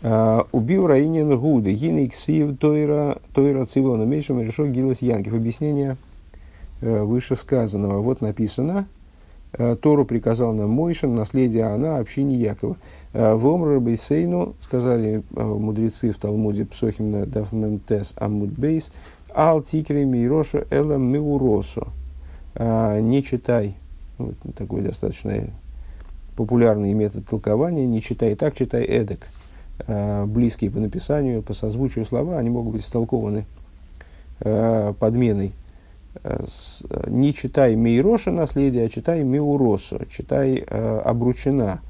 А, 0.06 0.46
Убил 0.52 0.86
Раинин 0.86 1.34
Гуды, 1.38 1.72
Гины 1.72 2.08
Ксив 2.08 2.58
Тойра, 2.58 3.16
Тойра 3.32 3.64
Цивона 3.64 4.04
Мейшем 4.04 4.40
решил 4.42 4.66
Гилас 4.66 5.00
Янкив. 5.00 5.32
Объяснение 5.32 5.96
э, 6.82 7.02
вышесказанного. 7.02 8.00
Вот 8.00 8.20
написано, 8.20 8.86
э, 9.54 9.76
Тору 9.76 10.04
приказал 10.04 10.52
нам 10.52 10.68
Мойшин, 10.70 11.14
наследие 11.14 11.64
она, 11.64 11.96
общине 11.96 12.36
Якова. 12.36 12.76
Э, 13.14 13.32
в 13.32 13.46
Омр 13.46 13.80
Бейсейну, 13.80 14.54
сказали 14.60 15.22
мудрецы 15.30 16.12
в 16.12 16.18
Талмуде 16.18 16.66
Псохим 16.66 17.24
Дафментес 17.30 18.12
Амудбейс, 18.16 18.92
Ал 19.34 19.62
Тикре 19.62 20.04
Мироша 20.04 20.66
Эла 20.68 20.98
Миуросо. 20.98 21.88
Не 22.56 23.22
читай, 23.24 23.74
вот 24.18 24.34
такой 24.54 24.82
достаточно 24.82 25.48
популярный 26.36 26.92
метод 26.92 27.26
толкования, 27.26 27.86
не 27.86 28.02
читай 28.02 28.34
так, 28.34 28.54
читай 28.54 28.84
эдак. 28.84 29.28
Э, 29.86 30.24
близкие 30.24 30.70
по 30.70 30.78
написанию, 30.78 31.42
по 31.42 31.52
созвучию 31.52 32.04
слова, 32.04 32.38
они 32.38 32.50
могут 32.50 32.74
быть 32.74 32.82
истолкованы 32.82 33.44
э, 34.40 34.94
подменой. 34.98 35.52
Э, 36.22 36.44
не 37.08 37.34
читай 37.34 37.74
Мейроша 37.74 38.30
наследие, 38.30 38.86
а 38.86 38.88
читай 38.88 39.22
Меуросу, 39.22 40.00
читай 40.10 40.56
обручена. 40.58 41.80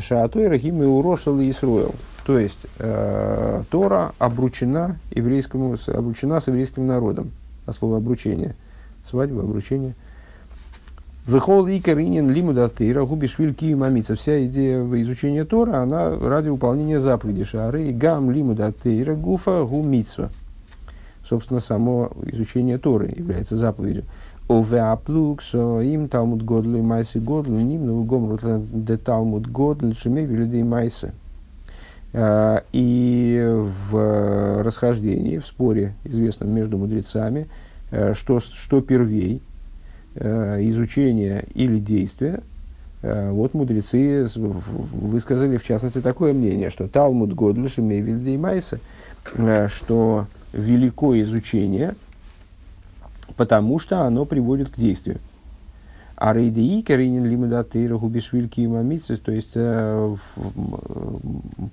Шаатойра 0.00 0.56
и 0.56 0.70
Меуроса 0.70 1.30
Исруэл. 1.50 1.94
То 2.26 2.38
есть 2.38 2.66
Тора 2.76 4.12
обручена, 4.18 4.98
еврейскому, 5.10 5.76
обручена 5.86 6.40
с 6.40 6.48
еврейским 6.48 6.86
народом. 6.86 7.30
А 7.64 7.72
слово 7.72 7.96
обручение. 7.96 8.54
Свадьба, 9.04 9.42
обручение– 9.42 9.94
Выхол 11.28 11.66
и 11.66 11.78
каринин 11.78 12.30
лимуда 12.30 12.70
тыра 12.70 13.04
губишвиль 13.04 13.52
киемамица. 13.52 14.16
Вся 14.16 14.46
идея 14.46 14.82
изучения 15.02 15.44
Тора, 15.44 15.82
она 15.82 16.18
ради 16.18 16.48
выполнения 16.48 16.98
заповеди 16.98 17.44
шары 17.44 17.92
гам 17.92 18.30
лимуда 18.30 18.72
тыра 18.72 19.14
гуфа 19.14 19.62
гумитсва. 19.64 20.30
Собственно, 21.22 21.60
само 21.60 22.10
изучение 22.24 22.78
Торы 22.78 23.12
является 23.14 23.58
заповедью. 23.58 24.04
Овеаплук, 24.48 25.42
со 25.42 25.80
им 25.80 26.08
Талмуд 26.08 26.42
Годл 26.42 26.76
и 26.76 26.80
Майсы 26.80 27.20
Годл, 27.20 27.52
ним 27.52 27.84
ну 27.84 28.02
гомрут 28.04 28.40
де 28.72 28.96
Талмуд 28.96 29.48
Годл, 29.48 29.92
шумей 29.92 30.24
людей 30.24 30.62
Майсы. 30.62 31.12
И 32.72 33.54
в 33.90 34.62
расхождении, 34.62 35.36
в 35.36 35.44
споре, 35.46 35.92
известном 36.04 36.54
между 36.54 36.78
мудрецами, 36.78 37.48
что, 38.14 38.40
что 38.40 38.80
первей, 38.80 39.42
изучение 40.18 41.44
или 41.54 41.78
действие, 41.78 42.40
вот 43.02 43.54
мудрецы 43.54 44.26
высказали 44.34 45.56
в 45.56 45.64
частности 45.64 46.00
такое 46.00 46.32
мнение, 46.32 46.70
что 46.70 46.88
Талмуд 46.88 47.32
Годл, 47.34 47.68
шумей 47.68 48.00
людей 48.00 48.36
Майсы, 48.36 48.80
что 49.68 50.26
велико 50.52 51.20
изучение– 51.20 51.94
потому 53.38 53.78
что 53.78 54.02
оно 54.02 54.24
приводит 54.26 54.70
к 54.70 54.76
действию. 54.76 55.18
А 56.16 56.34
рейдеи 56.34 56.80
каринин 56.82 57.24
лимудатейра 57.24 57.96
губишвильки 57.96 58.60
и 58.60 58.66
мамицис, 58.66 59.20
то 59.20 59.30
есть 59.30 59.52
э, 59.54 60.16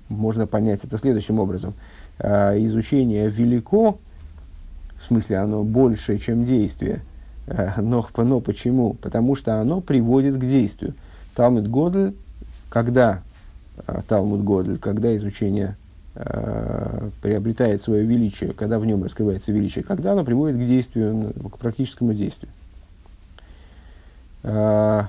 можно 0.08 0.46
понять 0.46 0.84
это 0.84 0.96
следующим 0.96 1.40
образом. 1.40 1.74
Э, 2.20 2.54
изучение 2.64 3.28
велико, 3.28 3.98
в 5.00 5.04
смысле 5.08 5.38
оно 5.38 5.64
больше, 5.64 6.18
чем 6.18 6.44
действие. 6.44 7.00
Э, 7.46 7.80
но, 7.80 8.06
но 8.16 8.40
почему? 8.40 8.94
Потому 8.94 9.34
что 9.34 9.60
оно 9.60 9.80
приводит 9.80 10.36
к 10.36 10.40
действию. 10.40 10.94
Талмуд 11.34 11.68
Годль, 11.68 12.14
когда 12.68 13.22
э, 13.86 14.00
Талмуд 14.08 14.42
Годль, 14.42 14.78
когда 14.78 15.16
изучение 15.16 15.76
Э, 16.18 17.10
приобретает 17.20 17.82
свое 17.82 18.06
величие, 18.06 18.54
когда 18.54 18.78
в 18.78 18.86
нем 18.86 19.04
раскрывается 19.04 19.52
величие, 19.52 19.84
когда 19.84 20.12
оно 20.12 20.24
приводит 20.24 20.56
к 20.56 20.64
действию, 20.64 21.34
к 21.52 21.58
практическому 21.58 22.14
действию. 22.14 22.50
Э, 24.42 25.02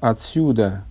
отсюда 0.00 0.82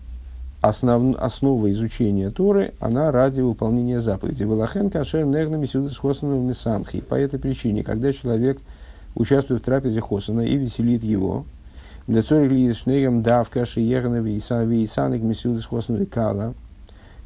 основ, 0.62 1.13
основа 1.19 1.69
изучения 1.74 2.29
Торы, 2.29 2.74
она 2.79 3.12
ради 3.12 3.41
выполнения 3.41 4.00
заповеди. 4.00 4.43
Велахен 4.43 4.89
кашер 4.89 5.25
негнами 5.25 5.65
сюда 5.65 5.89
с 5.89 5.98
хосаном 5.98 6.53
самхи. 6.53 7.01
По 7.01 7.15
этой 7.15 7.38
причине, 7.38 7.84
когда 7.84 8.13
человек 8.13 8.60
участвует 9.16 9.62
в 9.62 9.66
трапезе 9.66 10.01
хосана 10.01 10.42
и 10.42 10.56
веселит 10.58 11.04
его, 11.04 11.46
для 12.08 12.24
цорих 12.24 12.51
ли 12.51 12.74
шнегам 12.74 13.22
давка 13.22 13.66
шиеганови 13.66 14.32
и 14.32 14.88
саник 14.88 15.22
мисюда 15.22 15.62
с 15.62 15.66
хосаном 15.66 16.06
кала, 16.06 16.54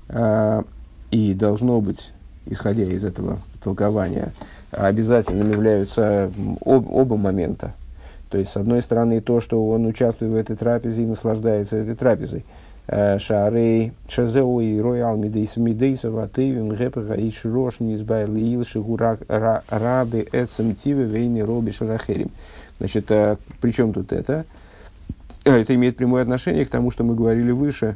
э, 0.09 0.63
и 1.11 1.33
должно 1.33 1.79
быть 1.79 2.11
исходя 2.45 2.83
из 2.83 3.05
этого 3.05 3.39
толкования, 3.61 4.33
обязательным 4.71 5.51
являются 5.51 6.31
об, 6.65 6.91
оба 6.91 7.17
момента. 7.17 7.73
То 8.29 8.37
есть, 8.37 8.51
с 8.51 8.57
одной 8.57 8.81
стороны, 8.81 9.21
то, 9.21 9.41
что 9.41 9.69
он 9.69 9.85
участвует 9.85 10.31
в 10.31 10.35
этой 10.35 10.55
трапезе 10.55 11.03
и 11.03 11.05
наслаждается 11.05 11.77
этой 11.77 11.95
трапезой. 11.95 12.45
Шарей, 12.87 13.93
Шазеу 14.09 14.59
и 14.59 14.79
Роял 14.79 15.15
Мидейс 15.15 15.55
Мидейса 15.55 16.11
Ватейвин 16.11 16.73
Гепага 16.73 17.13
и 17.13 17.31
Широш 17.31 17.79
Низбай 17.79 18.25
Лиил 18.25 18.65
Шигурак 18.65 19.21
Рабы 19.29 20.27
Эцем 20.31 20.75
Тиве 20.75 21.05
Вейни 21.05 21.41
Роби 21.41 21.71
Шалахерим. 21.71 22.29
Значит, 22.79 23.09
э, 23.11 23.37
при 23.61 23.71
чем 23.71 23.93
тут 23.93 24.11
это? 24.11 24.45
Э, 25.45 25.61
это 25.61 25.73
имеет 25.75 25.95
прямое 25.95 26.23
отношение 26.23 26.65
к 26.65 26.69
тому, 26.69 26.91
что 26.91 27.05
мы 27.05 27.15
говорили 27.15 27.51
выше, 27.51 27.95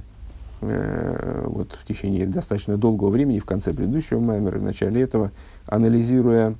Э, 0.59 1.43
вот 1.45 1.71
в 1.73 1.85
течение 1.85 2.25
достаточно 2.25 2.77
долгого 2.77 3.09
времени, 3.09 3.39
в 3.39 3.45
конце 3.45 3.73
предыдущего 3.73 4.19
маймера, 4.19 4.57
в 4.57 4.63
начале 4.63 5.01
этого, 5.01 5.31
анализируя 5.65 6.55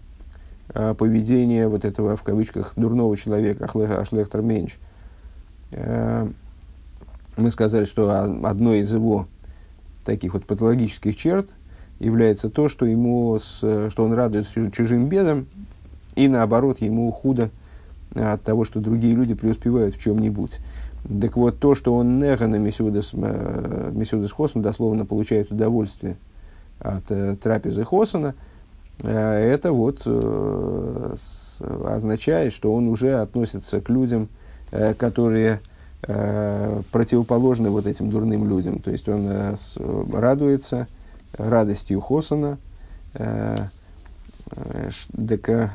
поведение 0.98 1.70
вот 1.70 1.86
этого, 1.86 2.18
в 2.18 2.24
кавычках, 2.24 2.74
дурного 2.76 3.16
человека, 3.16 3.66
Ашлехтер 3.66 4.42
Менч, 4.42 4.76
мы 7.38 7.52
сказали, 7.52 7.86
что 7.86 8.12
одной 8.44 8.80
из 8.80 8.92
его 8.92 9.28
таких 10.04 10.34
вот 10.34 10.46
патологических 10.46 11.16
черт 11.16 11.50
является 12.00 12.50
то, 12.50 12.68
что, 12.68 12.86
ему 12.86 13.38
с, 13.40 13.60
что 13.60 14.04
он 14.04 14.14
радуется 14.14 14.72
чужим 14.72 15.08
бедам, 15.08 15.48
и 16.16 16.28
наоборот, 16.28 16.82
ему 16.82 17.12
худо 17.12 17.52
от 18.16 18.42
того, 18.42 18.66
что 18.66 18.80
другие 18.80 19.16
люди 19.16 19.36
преуспевают 19.36 19.96
в 19.96 20.02
чем-нибудь. 20.02 20.60
Так 21.22 21.38
вот, 21.38 21.60
то, 21.60 21.76
что 21.76 21.96
он 21.96 22.20
негана 22.20 22.56
мисюдес, 22.56 23.12
э, 23.14 23.92
мисюдес 23.94 24.32
хосен, 24.32 24.62
дословно 24.62 25.06
получает 25.06 25.52
удовольствие 25.52 26.18
от 26.80 27.04
э, 27.10 27.36
трапезы 27.42 27.84
хосана, 27.84 28.34
э, 29.04 29.10
это 29.10 29.72
вот 29.72 30.02
э, 30.06 31.16
означает, 31.86 32.54
что 32.54 32.74
он 32.74 32.88
уже 32.88 33.20
относится 33.20 33.80
к 33.80 33.90
людям, 33.90 34.28
э, 34.72 34.94
которые 34.96 35.54
э, 35.54 35.77
противоположны 36.92 37.70
вот 37.70 37.86
этим 37.86 38.10
дурным 38.10 38.48
людям. 38.48 38.80
То 38.80 38.92
есть 38.92 39.08
он 39.10 39.28
э, 39.28 39.56
радуется 40.14 40.88
радостью 41.38 42.00
хосана, 42.00 42.58
э, 43.14 43.58
э, 44.52 44.90
дека, 45.14 45.74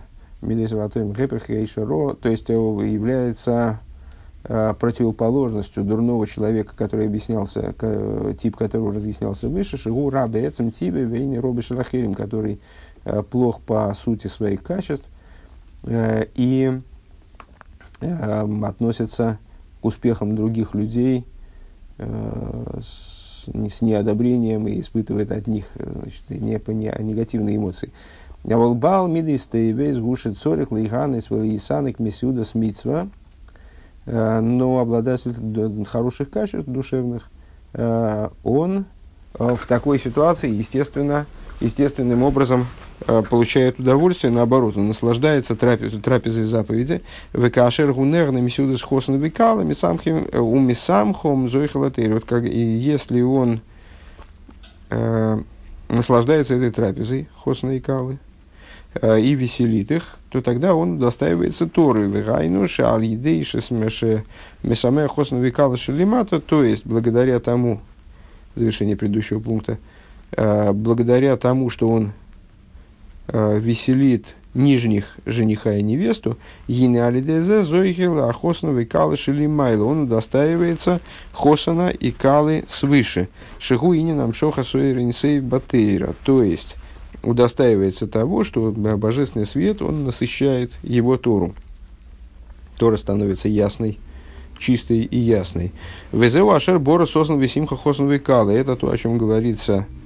то 2.15 2.29
есть 2.29 2.49
является 2.49 3.81
Э, 4.45 4.75
противоположностью 4.77 5.85
дурного 5.85 6.27
человека, 6.27 6.75
который 6.75 7.07
объяснялся, 7.07 7.73
тип 8.41 8.57
которого 8.57 8.93
разъяснялся 8.93 9.49
выше, 9.49 9.79
шигу 9.79 10.11
рабе 10.11 10.49
эцем 10.49 10.73
тибе 10.73 11.05
вейни 11.05 11.37
роби 11.37 11.61
шарахирим, 11.61 12.15
который 12.15 12.61
э, 13.05 13.23
плох 13.23 13.61
по 13.61 13.95
сути 13.95 14.27
своих 14.27 14.65
качеств 14.65 15.05
э, 15.85 16.27
и 16.35 16.73
относится 18.01 19.39
к 19.83 19.85
успехам 19.85 20.35
других 20.35 20.75
людей 20.75 21.27
с, 21.99 23.45
с 23.47 23.83
неодобрением 23.83 24.67
и 24.69 24.81
испытывает 24.81 25.31
от 25.33 25.47
них 25.47 25.67
значит, 25.75 26.23
не, 26.31 26.61
не, 26.75 26.95
негативные 27.01 27.57
эмоции. 27.57 27.91
А 28.45 28.57
волбал 28.57 29.09
мидистей 29.09 29.73
вейс 29.73 29.99
гушит 29.99 30.39
цорих 30.39 30.73
лейганес 30.73 31.31
велисанек 31.31 31.99
мисюдас 31.99 32.55
митцва– 32.55 33.09
Э, 34.07 34.41
но 34.41 34.81
обладатель 34.81 35.85
хороших 35.85 36.31
качеств 36.31 36.69
душевных, 36.69 37.31
э, 37.75 38.29
он 38.43 38.85
э, 39.35 39.55
в 39.55 39.67
такой 39.67 39.99
ситуации, 39.99 40.51
естественно, 40.51 41.27
естественным 41.61 42.23
образом 42.23 42.67
получает 43.29 43.79
удовольствие, 43.79 44.33
наоборот, 44.33 44.77
он 44.77 44.89
наслаждается 44.89 45.57
трапез, 45.57 45.93
трапезой 46.03 46.45
заповеди. 46.45 47.03
Векашер 47.33 47.93
гунер 47.93 48.31
на 48.33 48.39
мисюда 48.39 48.77
с 48.77 48.83
хосен 48.83 49.17
векала, 49.17 49.63
мисамхим, 49.63 50.27
у 50.33 50.59
мисамхом 50.59 51.49
зоихалатери. 51.49 52.13
Вот 52.13 52.25
как, 52.25 52.45
и 52.45 52.59
если 52.59 53.21
он 53.23 53.61
э, 54.91 55.39
наслаждается 55.89 56.55
этой 56.55 56.71
трапезой, 56.71 57.29
хосна 57.37 57.71
и 57.71 57.81
калы, 57.81 58.19
Э, 59.01 59.19
и 59.19 59.35
веселит 59.35 59.91
их, 59.91 60.19
то 60.29 60.43
тогда 60.43 60.75
он 60.75 60.99
достаивается 60.99 61.67
Торы. 61.67 62.09
Вегайну 62.09 62.69
шал 62.69 63.01
едей 63.01 63.47
месаме 64.63 65.09
хосну 65.09 65.41
викала 65.41 65.77
шалимата, 65.77 66.41
то 66.41 66.63
есть 66.63 66.85
благодаря 66.85 67.41
тому, 67.41 67.81
завершение 68.55 68.97
предыдущего 68.97 69.41
пункта, 69.41 69.79
э, 70.33 70.73
благодаря 70.73 71.39
тому, 71.39 71.71
что 71.71 71.89
он 71.89 72.09
э, 72.09 72.11
веселит 73.29 74.35
нижних 74.55 75.17
жениха 75.25 75.75
и 75.75 75.83
невесту, 75.83 76.37
Йины 76.67 76.99
Алидезе, 76.99 77.63
Зоихила, 77.63 78.29
Ахосна, 78.29 78.71
Викалы, 78.71 79.17
Шилимайла. 79.17 79.85
Он 79.85 80.03
удостаивается 80.03 81.01
Хосана 81.33 81.89
и 81.89 82.11
Калы 82.11 82.65
свыше. 82.69 83.29
Шигу 83.59 83.95
Ини 83.95 84.13
нам 84.13 84.35
Шоха 84.35 84.65
Суэринсей 84.65 85.41
Батейра. 85.41 86.15
То 86.25 86.43
есть, 86.43 86.77
удостаивается 87.23 88.07
того, 88.07 88.45
что 88.45 88.71
божественный 88.73 89.47
свет, 89.47 89.81
он 89.81 90.05
насыщает 90.05 90.73
его 90.83 91.17
Тору. 91.17 91.55
Тора 92.77 92.97
становится 92.97 93.49
ясной, 93.49 93.99
чистой 94.59 95.03
и 95.03 95.17
ясной. 95.17 95.73
Везеу 96.11 96.51
ашер 96.51 96.79
бора 96.79 97.07
создан 97.07 97.39
весимха 97.39 97.77
хосн 97.77 98.09
векала. 98.09 98.51
Это 98.51 98.77
то, 98.77 98.91
о 98.91 98.99
чем 98.99 99.19
говорится 99.19 99.87
э, 99.87 100.02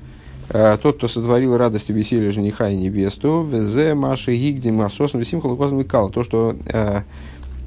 тот, 0.48 0.96
кто 0.98 1.08
сотворил 1.08 1.56
радость 1.56 1.90
и 1.90 1.92
веселье 1.92 2.30
жениха 2.30 2.68
и 2.68 2.76
невесту, 2.76 3.42
везе 3.42 3.94
маши 3.94 4.34
гигдим 4.34 4.80
асосн 4.80 5.18
весимха 5.18 5.48
хосн 5.48 5.78
векала. 5.78 6.10
То, 6.10 6.22
что 6.22 6.54
э, 6.66 7.02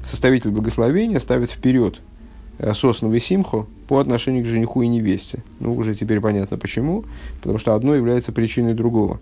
составитель 0.04 0.50
благословения 0.50 1.18
ставит 1.18 1.50
вперед 1.50 2.00
э, 2.58 2.72
сосну 2.74 3.10
весимху 3.10 3.66
по 3.88 3.98
отношению 3.98 4.44
к 4.44 4.46
жениху 4.46 4.82
и 4.82 4.88
невесте. 4.88 5.42
Ну, 5.58 5.74
уже 5.74 5.94
теперь 5.94 6.20
понятно 6.20 6.56
почему. 6.56 7.04
Потому 7.40 7.58
что 7.58 7.74
одно 7.74 7.94
является 7.94 8.32
причиной 8.32 8.74
другого. 8.74 9.18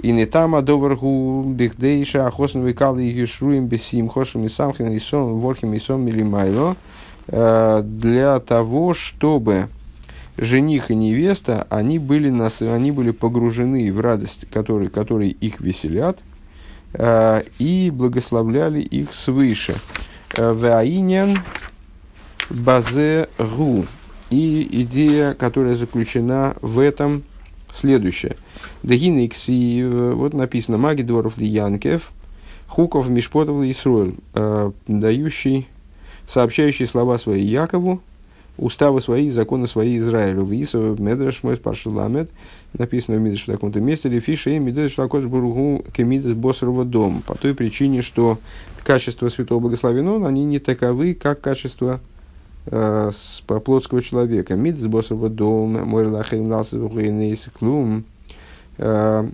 И 0.00 0.12
не 0.12 0.26
там 0.26 0.54
а 0.54 0.62
доваргу 0.62 1.42
бихдейша 1.44 2.26
ахосн 2.26 2.60
викал 2.60 2.98
и 2.98 3.04
ешруем 3.04 3.66
бесим 3.66 4.08
хошем 4.08 4.44
и 4.44 4.48
самхин 4.48 4.90
и 4.92 5.00
сом 5.00 5.40
ворхим 5.40 5.74
и 5.74 5.80
сом 5.80 6.02
милимайло 6.02 6.76
э, 7.26 7.82
для 7.84 8.38
того, 8.38 8.94
чтобы 8.94 9.68
жених 10.38 10.90
и 10.90 10.94
невеста, 10.94 11.66
они 11.68 11.98
были, 11.98 12.30
нас, 12.30 12.62
они 12.62 12.90
были 12.92 13.10
погружены 13.10 13.92
в 13.92 14.00
радость, 14.00 14.46
которые, 14.50 14.88
которые 14.88 15.32
их 15.32 15.60
веселят, 15.60 16.20
э, 16.94 17.42
и 17.58 17.90
благословляли 17.92 18.80
их 18.80 19.12
свыше. 19.12 19.74
Ваинен 20.36 21.38
базе 22.50 23.28
ру. 23.38 23.86
И 24.30 24.68
идея, 24.82 25.34
которая 25.34 25.74
заключена 25.74 26.54
в 26.60 26.78
этом, 26.78 27.24
следующая. 27.72 28.36
Дагиникси, 28.82 30.12
вот 30.12 30.34
написано, 30.34 30.78
маги 30.78 31.02
дворов 31.02 31.38
Янкев, 31.38 32.10
Хуков 32.66 33.08
Мишпотов 33.08 33.62
Исруэль, 33.64 34.14
дающий, 34.86 35.66
сообщающий 36.26 36.86
слова 36.86 37.16
свои 37.16 37.42
Якову, 37.42 38.02
уставы 38.58 39.00
свои, 39.00 39.30
законы 39.30 39.66
свои 39.66 39.96
Израилю. 39.98 40.44
В 40.44 40.52
Исов 40.52 40.98
Медреш 40.98 41.42
мой 41.42 41.56
Паршаламед, 41.56 42.30
написано 42.74 43.16
в 43.16 43.20
Мидреш 43.20 43.44
в 43.44 43.46
таком-то 43.46 43.80
месте, 43.80 44.08
или 44.08 44.20
Фиша 44.20 44.50
и 44.50 44.58
Мидреш 44.58 44.98
Лакош 44.98 45.24
Бургу 45.24 45.84
Кемидес 45.92 46.34
Босрова 46.34 46.84
дом. 46.84 47.22
По 47.26 47.34
той 47.34 47.54
причине, 47.54 48.02
что 48.02 48.38
качества 48.84 49.28
Святого 49.28 49.60
Благословенного, 49.60 50.26
они 50.26 50.44
не 50.44 50.58
таковы, 50.58 51.14
как 51.14 51.40
качество 51.40 52.00
э, 52.66 53.10
плотского 53.64 54.02
человека. 54.02 54.56
Мидес 54.56 54.86
Босрова 54.86 55.28
дом, 55.28 55.72
мой 55.88 56.06
лахин 56.06 56.52
клум. 57.56 58.04
Э, 58.76 59.28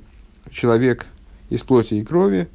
человек 0.51 1.07
из 1.51 1.63
плоти 1.63 1.95
и 1.95 2.05
крови 2.05 2.49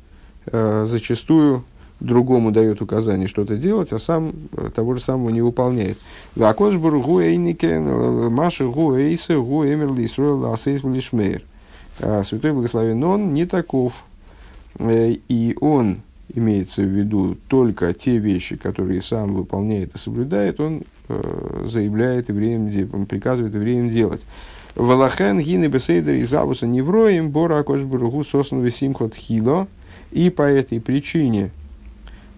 э, 0.45 0.85
зачастую 0.87 1.63
другому 1.99 2.51
дает 2.51 2.81
указание 2.81 3.27
что-то 3.27 3.57
делать, 3.57 3.91
а 3.91 3.99
сам 3.99 4.33
э, 4.53 4.69
того 4.73 4.95
же 4.95 5.01
самого 5.01 5.29
не 5.29 5.41
выполняет. 5.41 5.97
Вакош 6.35 6.75
бургу 6.75 7.21
эйнике 7.21 7.79
маши 7.79 8.67
гу 8.67 8.95
эйсе 8.95 9.39
гу 9.39 9.65
эмер 9.65 9.93
лисруэл 9.93 10.53
асейс. 10.53 10.81
А 12.01 12.23
святой 12.23 12.53
благословен 12.53 13.03
он 13.03 13.33
не 13.33 13.45
таков. 13.45 14.03
Э, 14.77 15.15
и 15.27 15.57
он 15.59 15.97
имеется 16.33 16.83
в 16.83 16.87
виду 16.87 17.37
только 17.47 17.93
те 17.93 18.17
вещи, 18.17 18.55
которые 18.55 19.01
сам 19.01 19.33
выполняет 19.33 19.95
и 19.95 19.97
соблюдает, 19.97 20.59
он 20.59 20.83
э, 21.07 21.63
заявляет 21.65 22.29
евреям, 22.29 23.05
приказывает 23.05 23.55
евреям 23.55 23.89
делать. 23.89 24.25
Валахен 24.75 25.39
гины 25.39 25.65
бесейдер 25.65 26.13
из 26.13 26.33
авуса 26.33 26.67
невроем 26.67 27.31
бора 27.31 27.59
акош 27.59 27.81
бургу 27.81 28.23
сосну 28.23 28.61
висимхот 28.61 29.15
хило. 29.15 29.67
И 30.11 30.29
по 30.29 30.43
этой 30.43 30.79
причине 30.79 31.51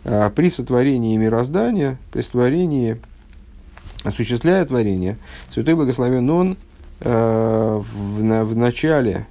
при 0.03 0.49
сотворении 0.49 1.15
мироздания, 1.17 1.97
при 2.11 2.21
сотворении, 2.21 2.97
осуществляя 4.03 4.65
творение, 4.65 5.17
Святой 5.51 5.75
Благословен 5.75 6.29
Он 6.29 6.57
э, 7.01 7.81
в, 7.81 8.43
в 8.43 8.55
начале 8.55 9.27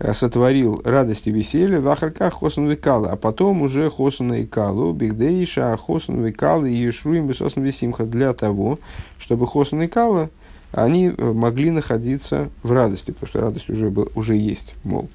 а, 0.00 0.14
сотворил 0.14 0.80
радость 0.84 1.26
и 1.26 1.30
веселье 1.30 1.78
в 1.78 1.88
Ахарках 1.88 2.34
Хосан 2.34 2.66
Викала, 2.66 3.10
а 3.10 3.16
потом 3.16 3.60
уже 3.60 3.90
Хосана 3.90 4.34
и 4.34 4.46
Калу, 4.46 4.92
Бигдейша, 4.92 5.76
Хосан 5.76 6.24
Викала 6.24 6.64
и 6.64 6.74
Ешруим 6.74 7.26
Бесосан 7.26 7.62
Висимха 7.62 8.04
для 8.06 8.32
того, 8.32 8.78
чтобы 9.18 9.46
Хосан 9.46 9.82
и 9.82 9.88
Кала 9.88 10.30
они 10.72 11.08
э, 11.08 11.32
могли 11.32 11.70
находиться 11.70 12.48
в 12.62 12.72
радости, 12.72 13.10
потому 13.10 13.28
что 13.28 13.40
радость 13.40 13.68
уже, 13.68 13.90
был, 13.90 14.10
уже 14.14 14.36
есть, 14.36 14.74
мол. 14.84 15.10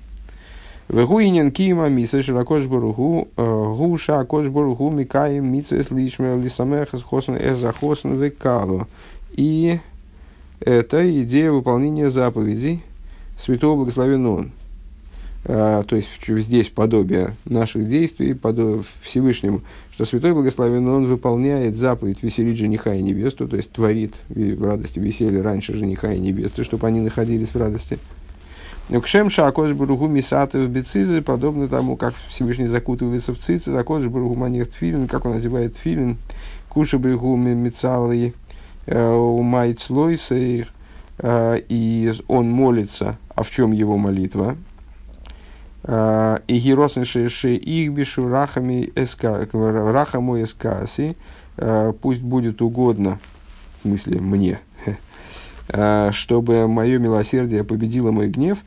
Вегуинен 0.87 1.51
кима 1.51 1.89
миса 1.89 2.21
широкош 2.21 2.65
баруху, 2.65 3.27
гуша 3.35 4.23
кош 4.25 4.47
баруху 4.47 4.91
микаем 4.91 5.51
мица 5.51 5.83
слишмел 5.83 6.39
лисамех 6.39 6.89
хосен 7.03 7.37
эзахосен 7.37 8.13
векалу. 8.21 8.87
И 9.31 9.79
это 10.59 11.23
идея 11.23 11.51
выполнения 11.51 12.09
заповедей 12.09 12.83
Святого 13.37 13.77
Благословен 13.77 14.25
Он. 14.27 14.51
А, 15.47 15.83
то 15.83 15.95
есть 15.95 16.09
здесь 16.25 16.69
подобие 16.69 17.35
наших 17.45 17.87
действий, 17.87 18.33
подобие 18.33 18.83
Всевышнему, 19.01 19.61
что 19.91 20.05
Святой 20.05 20.33
Благословен 20.33 20.87
Он 20.87 21.07
выполняет 21.07 21.75
заповедь 21.77 22.23
веселить 22.23 22.57
жениха 22.57 22.93
и 22.93 23.01
невесту, 23.01 23.47
то 23.47 23.57
есть 23.57 23.71
творит 23.71 24.15
в 24.29 24.63
радости 24.63 24.99
веселье 24.99 25.41
раньше 25.41 25.75
жениха 25.75 26.13
и 26.13 26.19
невесты, 26.19 26.63
чтобы 26.63 26.87
они 26.87 27.01
находились 27.01 27.49
в 27.49 27.57
радости. 27.57 27.99
Кшем 28.87 29.31
шакош 29.31 29.71
бургу 29.71 30.07
мисаты 30.07 30.59
в 30.59 30.69
бецизы, 30.69 31.23
подобно 31.23 31.67
тому, 31.67 31.97
как 31.97 32.13
Всевышний 32.27 32.67
закутывается 32.67 33.33
в 33.33 33.39
цицы, 33.39 33.71
закош 33.71 34.05
бургу 34.05 34.35
манех 34.35 34.69
тфилин, 34.69 35.07
как 35.07 35.25
он 35.25 35.33
одевает 35.33 35.75
тфилин, 35.75 36.17
куша 36.69 36.99
брегу 36.99 37.35
мицалы 37.35 38.35
э, 38.85 39.11
умайт 39.11 39.79
слойсейр, 39.79 40.67
э, 41.17 41.61
и 41.67 42.13
он 42.27 42.51
молится, 42.51 43.17
а 43.33 43.41
в 43.41 43.49
чем 43.49 43.71
его 43.71 43.97
молитва? 43.97 44.55
Э, 45.83 46.39
и 46.47 46.59
гиросен 46.59 47.05
шеше 47.05 47.55
их 47.55 47.91
бишу 47.91 48.29
рахами 48.29 48.91
эска, 48.95 49.47
рахаму 49.51 50.43
эскаси, 50.43 51.17
пусть 52.01 52.21
будет 52.21 52.61
угодно, 52.61 53.19
в 53.79 53.87
смысле 53.87 54.19
мне, 54.19 54.59
чтобы 55.67 56.67
мое 56.67 56.99
милосердие 56.99 57.63
победило 57.63 58.11
мой 58.11 58.27
гнев. 58.27 58.59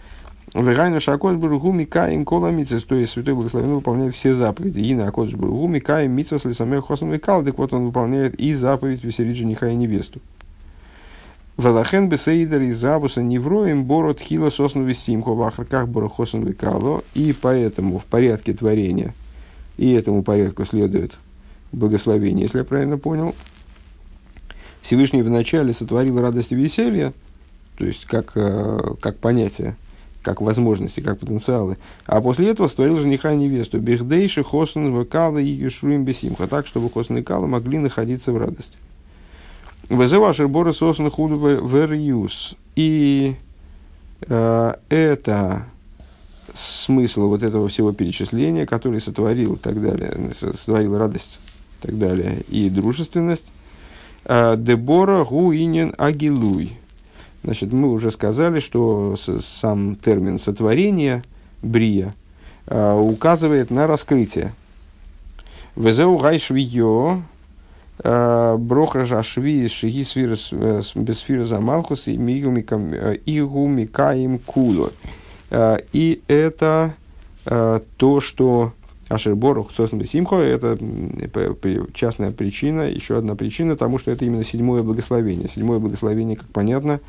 Вегайна 0.55 0.99
шакош 0.99 1.37
бургу 1.37 1.73
микаем 1.73 2.25
кола 2.25 2.51
то 2.89 2.95
есть 2.95 3.13
святой 3.13 3.35
благословенный 3.35 3.75
выполняет 3.75 4.15
все 4.15 4.35
заповеди. 4.35 4.81
И 4.81 4.95
на 4.95 5.09
акош 5.09 5.33
бургу 5.33 5.69
микаем 5.69 6.13
митцес 6.13 6.45
лисамех 6.45 6.87
хосам 6.87 7.11
викал, 7.11 7.45
так 7.45 7.59
вот 7.59 7.73
он 7.73 7.87
выполняет 7.87 8.35
и 8.37 8.55
заповедь 8.55 9.05
веселить 9.05 9.37
жениха 9.37 9.69
и 9.69 9.77
невесту. 9.77 10.21
Валахен 11.59 12.09
бесейдер 12.09 12.63
из 12.63 12.85
Абуса 12.85 13.21
невроем 13.21 13.85
борот 13.85 14.21
хила 14.21 14.49
сосну 14.49 14.85
висимхо 14.85 15.35
в 15.35 15.43
ахарках 15.43 15.89
борохосен 15.89 16.43
викало. 16.45 17.03
И 17.15 17.35
поэтому 17.39 17.99
в 17.99 18.05
порядке 18.05 18.55
творения, 18.55 19.13
и 19.77 19.93
этому 19.93 20.23
порядку 20.23 20.65
следует 20.65 21.19
благословение, 21.73 22.45
если 22.45 22.59
я 22.59 22.65
правильно 22.65 22.97
понял, 22.97 23.35
Всевышний 24.88 25.20
вначале 25.20 25.74
сотворил 25.74 26.18
радость 26.18 26.53
и 26.53 26.55
веселье, 26.55 27.12
то 27.77 27.85
есть 27.85 28.07
как, 28.07 28.33
э, 28.37 28.94
как 29.03 29.18
понятие, 29.18 29.77
как 30.22 30.40
возможности, 30.40 31.01
как 31.01 31.18
потенциалы. 31.18 31.77
А 32.07 32.22
после 32.22 32.48
этого 32.48 32.68
створил 32.68 32.96
жениха 32.96 33.31
и 33.33 33.37
невесту. 33.37 33.81
Бехдейши, 33.81 34.42
Хосен, 34.42 34.98
Векала 34.98 35.37
и 35.37 35.46
Юшруим 35.46 36.07
Бесимха. 36.07 36.48
Так, 36.48 36.66
чтобы 36.66 36.88
Хосен 36.88 37.18
и 37.18 37.22
Кала 37.22 37.44
могли 37.44 37.77
находиться 37.77 38.33
в 38.33 38.38
радости. 38.38 38.79
Вызывашер 39.90 40.48
Бора 40.48 40.72
Сосен 40.72 41.11
Худу 41.11 41.37
Вериус. 41.37 42.57
И 42.74 43.37
э, 44.22 44.74
это 44.88 45.66
смысл 46.55 47.29
вот 47.29 47.42
этого 47.42 47.68
всего 47.68 47.92
перечисления, 47.92 48.64
который 48.64 49.03
сотворил 49.03 49.57
и 49.57 49.59
так 49.59 49.83
далее, 49.83 50.33
сотворил 50.33 50.96
радость 50.96 51.40
и 51.83 51.88
так 51.88 51.98
далее, 51.98 52.40
и 52.48 52.70
дружественность, 52.70 53.53
Дебора 54.29 55.25
гуинен 55.25 55.95
агилуй. 55.97 56.77
Значит, 57.43 57.73
мы 57.73 57.91
уже 57.91 58.11
сказали, 58.11 58.61
что 58.61 59.17
сам 59.43 59.97
термин 59.97 60.38
сотворения, 60.38 61.23
брия, 61.62 62.14
э, 62.67 62.93
указывает 62.93 63.71
на 63.71 63.87
раскрытие. 63.87 64.53
Везеу 65.77 66.19
гай 66.19 66.38
швиё, 66.38 67.23
э, 68.05 68.57
броха 68.59 69.07
жашви 69.07 69.67
шиги 69.69 70.05
бесфира 70.95 71.45
за 71.45 71.61
малхус 71.61 72.07
и 72.09 72.17
микаим 73.67 74.38
куло. 74.41 74.93
И 75.95 76.21
это 76.29 76.95
то, 77.47 78.21
что 78.21 78.73
Ашерборух 79.09 79.73
Сосн 79.73 80.03
Симхо– 80.03 80.37
это 80.37 80.79
частная 81.94 82.31
причина, 82.31 82.83
еще 82.83 83.16
одна 83.16 83.35
причина 83.35 83.77
тому, 83.77 83.99
что 83.99 84.11
это 84.11 84.25
именно 84.25 84.44
седьмое 84.44 84.83
благословение. 84.83 85.49
Седьмое 85.49 85.79
благословение, 85.79 86.37
как 86.37 86.49
понятно, 86.49 87.01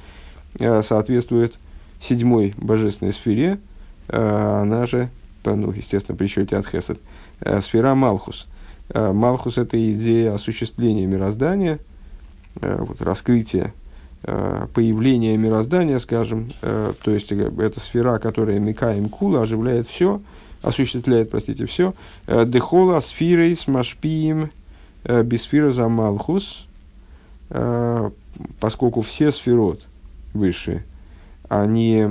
э, 0.58 0.82
соответствует 0.82 1.56
седьмой 2.02 2.54
божественной 2.58 3.12
сфере, 3.12 3.60
э, 4.08 4.60
она 4.62 4.86
же, 4.86 5.10
ну, 5.44 5.72
естественно, 5.72 6.18
при 6.18 6.28
счете 6.28 6.56
от 6.56 6.68
Хесед, 6.68 7.00
э, 7.42 7.60
сфера 7.60 7.96
Малхус. 7.96 8.48
Малхус– 8.94 9.58
это 9.60 9.78
идея 9.92 10.34
осуществления 10.34 11.06
мироздания, 11.06 11.78
вот, 12.56 13.04
раскрытия 13.04 13.72
появления 14.24 15.38
мироздания, 15.38 16.00
скажем, 16.00 16.52
то 16.62 17.12
есть 17.12 17.32
это 17.32 17.80
сфера, 17.80 18.18
которая 18.18 18.60
Микаем 18.60 19.10
Кула 19.10 19.44
оживляет 19.44 19.88
все– 19.88 20.22
осуществляет, 20.62 21.30
простите, 21.30 21.66
все. 21.66 21.94
Э, 22.28 22.46
Дехола 22.46 23.00
сфирейс 23.00 23.68
машпием 23.68 24.52
э, 25.04 25.24
бисфира 25.24 25.70
за 25.70 25.88
малхус, 25.88 26.66
э, 27.50 28.10
поскольку 28.60 29.02
все 29.02 29.32
сферот 29.32 29.82
высшие, 30.34 30.86
они 31.48 32.08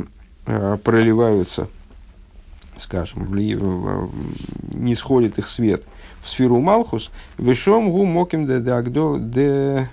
проливаются, 0.83 1.69
скажем, 2.79 3.27
вли... 3.27 3.59
не 4.73 4.95
сходит 4.95 5.39
их 5.39 5.47
свет 5.47 5.85
в 6.23 6.29
сферу 6.29 6.59
Малхус, 6.61 7.11
вышом 7.37 7.91
гу 7.91 8.07
моким 8.07 8.47
де 8.47 8.59
де 8.61 9.89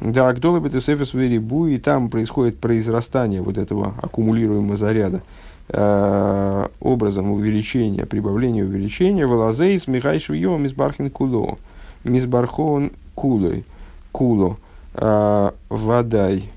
да, 0.00 0.28
Агдола 0.28 0.60
Бетесефес 0.60 1.12
Верибу, 1.12 1.66
и 1.66 1.78
там 1.78 2.08
происходит 2.08 2.58
произрастание 2.58 3.42
вот 3.42 3.58
этого 3.58 3.94
аккумулируемого 4.00 4.76
заряда. 4.76 5.22
Оба 5.68 6.70
образом 6.80 7.30
увеличения, 7.30 8.04
прибавления 8.04 8.64
увеличения, 8.64 9.26
волазейс 9.26 9.86
михайшвио 9.86 10.58
мисбархин 10.58 11.10
куло, 11.10 11.58
мисбархон 12.04 12.92
кулой, 13.14 13.64
куло, 14.10 14.58
а, 14.94 15.54
водай. 15.68 16.50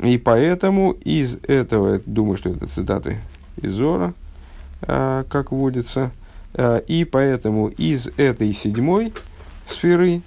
И 0.00 0.18
поэтому 0.18 0.92
из 0.92 1.36
этого, 1.46 2.00
думаю, 2.04 2.36
что 2.36 2.50
это 2.50 2.66
цитаты 2.66 3.18
из 3.60 3.72
Зора, 3.72 4.14
а, 4.82 5.24
как 5.24 5.52
водится, 5.52 6.10
и 6.88 7.08
поэтому 7.10 7.68
из 7.68 8.08
этой 8.16 8.52
седьмой 8.52 9.12
сферы 9.68 10.20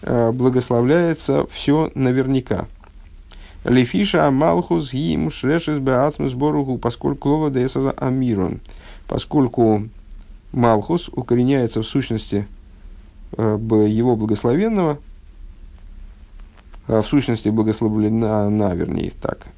благословляется 0.00 1.46
все 1.50 1.92
наверняка. 1.94 2.66
Лефиша 3.68 4.26
Амалхус 4.26 4.92
Гим 4.92 5.30
Шрешис 5.30 5.78
Беацмус 5.78 6.34
Боругу, 6.34 6.78
поскольку 6.78 7.30
Лова 7.30 7.50
Десаза 7.50 7.90
Амирон, 7.90 8.60
поскольку 9.08 9.88
Малхус 10.52 11.08
укореняется 11.08 11.82
в 11.82 11.86
сущности 11.86 12.46
его 13.36 14.14
благословенного, 14.14 14.98
в 16.86 17.02
сущности 17.02 17.48
благословлена, 17.48 18.48
на, 18.48 18.72
вернее, 18.72 19.10
так, 19.20 19.48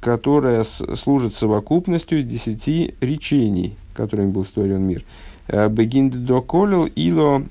которая 0.00 0.62
служит 0.62 1.34
совокупностью 1.34 2.22
десяти 2.22 2.94
речений, 3.00 3.76
которыми 3.94 4.30
был 4.30 4.44
створен 4.44 4.82
мир. 4.82 5.04
Бегинд 5.48 6.24
доколил 6.24 6.86
ило 6.86 7.42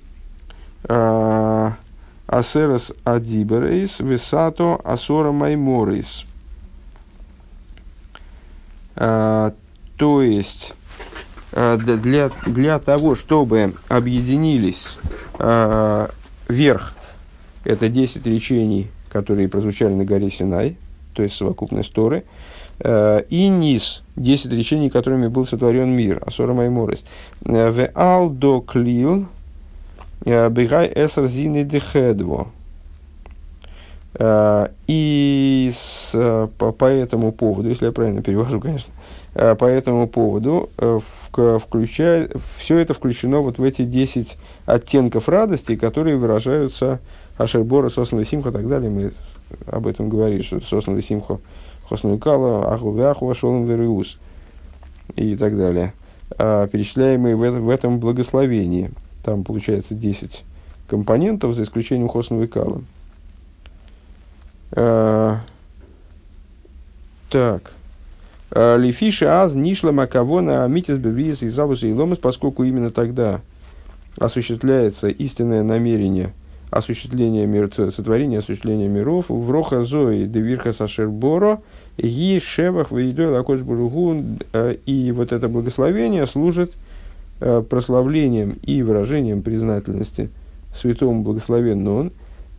Асерас 2.31 2.93
Адиберейс, 3.03 3.99
Висато 3.99 4.79
Асора 4.85 5.33
Майморейс. 5.33 6.23
А, 8.95 9.53
то 9.97 10.21
есть, 10.21 10.73
а, 11.51 11.75
для, 11.75 12.31
для 12.45 12.79
того, 12.79 13.15
чтобы 13.15 13.73
объединились 13.89 14.97
а, 15.39 16.09
верх, 16.47 16.93
это 17.65 17.89
10 17.89 18.25
речений, 18.25 18.87
которые 19.09 19.49
прозвучали 19.49 19.93
на 19.93 20.05
горе 20.05 20.29
Синай, 20.29 20.77
то 21.13 21.23
есть 21.23 21.35
совокупность 21.35 21.93
Торы, 21.93 22.23
и 22.79 23.47
низ, 23.49 24.01
10 24.15 24.53
речений, 24.53 24.89
которыми 24.89 25.27
был 25.27 25.45
сотворен 25.45 25.89
мир, 25.89 26.23
Асора 26.25 26.53
Майморис. 26.53 27.03
В 27.41 27.91
ал 27.93 28.31
до 28.31 28.61
клил, 28.61 29.27
Э, 29.27 29.40
Бегай 30.23 30.91
эсер 30.93 31.25
зины 31.25 31.63
дехедво. 31.63 32.47
Э, 34.13 34.67
и 34.87 35.71
с, 35.73 36.11
э, 36.13 36.47
по, 36.57 36.71
по 36.71 36.85
этому 36.85 37.31
поводу, 37.31 37.69
если 37.69 37.85
я 37.85 37.91
правильно 37.91 38.21
перевожу, 38.21 38.59
конечно, 38.59 38.93
по 39.33 39.63
этому 39.63 40.09
поводу 40.09 40.69
включая, 41.31 42.29
все 42.57 42.79
это 42.79 42.93
включено 42.93 43.39
вот 43.39 43.59
в 43.59 43.63
эти 43.63 43.83
10 43.85 44.37
оттенков 44.65 45.29
радости, 45.29 45.77
которые 45.77 46.17
выражаются 46.17 46.99
Ашербора, 47.37 47.87
Соснова 47.87 48.25
Симха 48.25 48.49
и 48.49 48.51
так 48.51 48.67
далее. 48.67 48.89
Мы 48.89 49.13
об 49.67 49.87
этом 49.87 50.09
говорили, 50.09 50.41
что 50.41 50.59
Соснова 50.59 51.01
Симха, 51.01 51.39
Хосну 51.87 52.17
Кала, 52.17 52.73
Аху 52.73 52.91
Вяху, 52.91 53.29
Ашолом 53.29 53.65
Вериус 53.67 54.17
и 55.15 55.37
так 55.37 55.57
далее. 55.57 55.93
Перечисляемые 56.37 57.37
в, 57.37 57.39
в 57.39 57.69
этом 57.69 57.99
благословении– 57.99 58.91
там 59.23 59.43
получается 59.43 59.93
10 59.93 60.43
компонентов, 60.87 61.55
за 61.55 61.63
исключением 61.63 62.09
хосного 62.09 62.43
и 62.43 62.47
кала. 62.47 62.81
А, 64.73 65.39
так. 67.29 67.73
А, 68.51 68.77
Лифиши 68.77 69.25
аз 69.25 69.53
нишла 69.53 69.91
макавона 69.91 70.65
амитис 70.65 70.97
бевриес 70.97 71.43
и 71.43 71.49
завуса 71.49 71.87
и 71.87 71.93
ломас, 71.93 72.17
поскольку 72.17 72.63
именно 72.63 72.91
тогда 72.91 73.41
осуществляется 74.17 75.07
истинное 75.07 75.63
намерение 75.63 76.33
осуществления 76.69 77.45
мир, 77.45 77.69
сотворения, 77.73 78.39
осуществления 78.39 78.87
миров, 78.87 79.25
в 79.27 79.51
роха 79.51 79.83
зои 79.83 80.25
девирха 80.25 80.71
сашерборо, 80.71 81.59
ги 81.97 82.39
шевах 82.39 82.91
вейдой 82.91 83.27
лакош 83.27 83.59
а, 83.61 84.71
и 84.71 85.11
вот 85.11 85.33
это 85.33 85.49
благословение 85.49 86.25
служит 86.27 86.71
Э, 86.73 86.90
прославлением 87.69 88.57
и 88.61 88.83
выражением 88.83 89.41
признательности 89.41 90.29
святому 90.75 91.23
благословенному 91.23 91.97
он, 91.97 92.11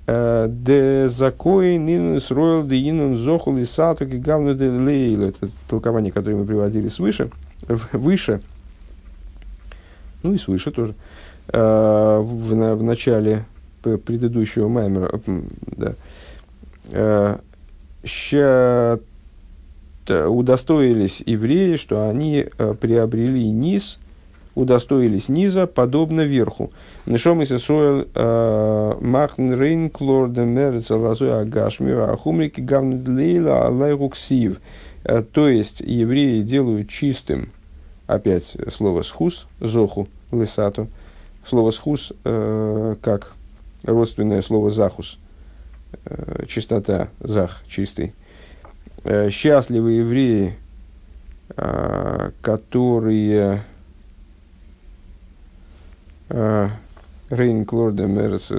э, 0.07 0.47
де 0.49 1.09
закои 1.09 1.77
нинус 1.77 2.31
ройл 2.31 2.65
де 2.65 2.89
инун 2.89 3.17
зохул 3.17 3.57
и 3.57 3.65
сату 3.65 4.07
гавну 4.07 4.55
де 4.55 4.69
лейл. 4.69 5.23
Это 5.23 5.49
толкование, 5.69 6.13
которое 6.13 6.37
мы 6.37 6.45
приводили 6.45 6.89
свыше, 6.89 7.31
выше, 7.93 8.41
ну 10.23 10.35
и 10.35 10.39
свыше 10.39 10.71
тоже, 10.71 10.95
э, 11.49 12.19
в, 12.23 12.55
на, 12.55 12.77
в 12.77 12.83
начале 12.83 13.45
предыдущего 13.83 14.69
маймера, 14.69 15.21
да, 15.77 17.39
ща 18.05 18.99
удостоились 20.09 21.23
евреи, 21.27 21.77
что 21.77 22.09
они 22.09 22.47
приобрели 22.81 23.49
низ– 23.49 23.99
удостоились 24.55 25.29
низа, 25.29 25.67
подобно 25.67 26.23
верху. 26.23 26.73
Нишом 27.07 27.43
и 27.43 27.47
сесуэл 27.47 28.07
э, 28.15 28.95
махн 29.01 29.55
рейн 29.55 29.91
клорден 29.91 30.49
мерец 30.49 30.91
алазуя 30.91 31.41
агашми 31.41 31.93
ахумрики 31.93 32.61
гавнедлейла 32.61 33.67
алайгуксив. 33.67 34.61
Э, 35.05 35.23
то 35.23 35.49
есть 35.49 35.81
евреи 35.81 36.43
делают 36.43 36.89
чистым, 36.89 37.51
опять 38.07 38.57
слово 38.71 39.03
схус, 39.03 39.47
зоху, 39.61 40.09
лысату. 40.31 40.89
Слово 41.45 41.71
схус 41.71 42.13
э, 42.25 42.97
как 43.03 43.33
родственное 43.85 44.43
слово 44.43 44.71
захус, 44.71 45.19
э, 46.05 46.45
чистота, 46.47 47.09
зах, 47.21 47.63
чистый. 47.67 48.13
Э, 49.05 49.31
счастливые 49.31 49.99
евреи, 49.99 50.57
э, 51.57 52.31
которые 52.41 53.65
Рейн 56.33 57.65
Клорда 57.67 58.07
Мерес 58.07 58.51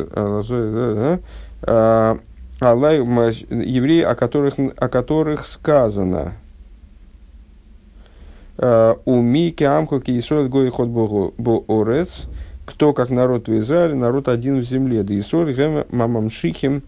евреи, 2.61 4.01
о 4.01 4.15
которых, 4.15 4.53
о 4.77 4.87
которых 4.89 5.45
сказано 5.45 6.33
у 8.57 9.21
Мики 9.21 9.63
Амку 9.63 9.99
Киисроль 9.99 10.47
Гой 10.47 10.69
Ход 10.69 10.89
Орец, 11.67 12.27
кто 12.65 12.93
как 12.93 13.09
народ 13.09 13.47
в 13.47 13.57
Израиле, 13.57 13.95
народ 13.95 14.27
один 14.27 14.59
в 14.59 14.63
земле. 14.63 15.01
Да 15.01 15.17
Исроль 15.17 15.53
Гэм 15.53 15.85
Мамам 15.89 16.29
Шихим 16.29 16.83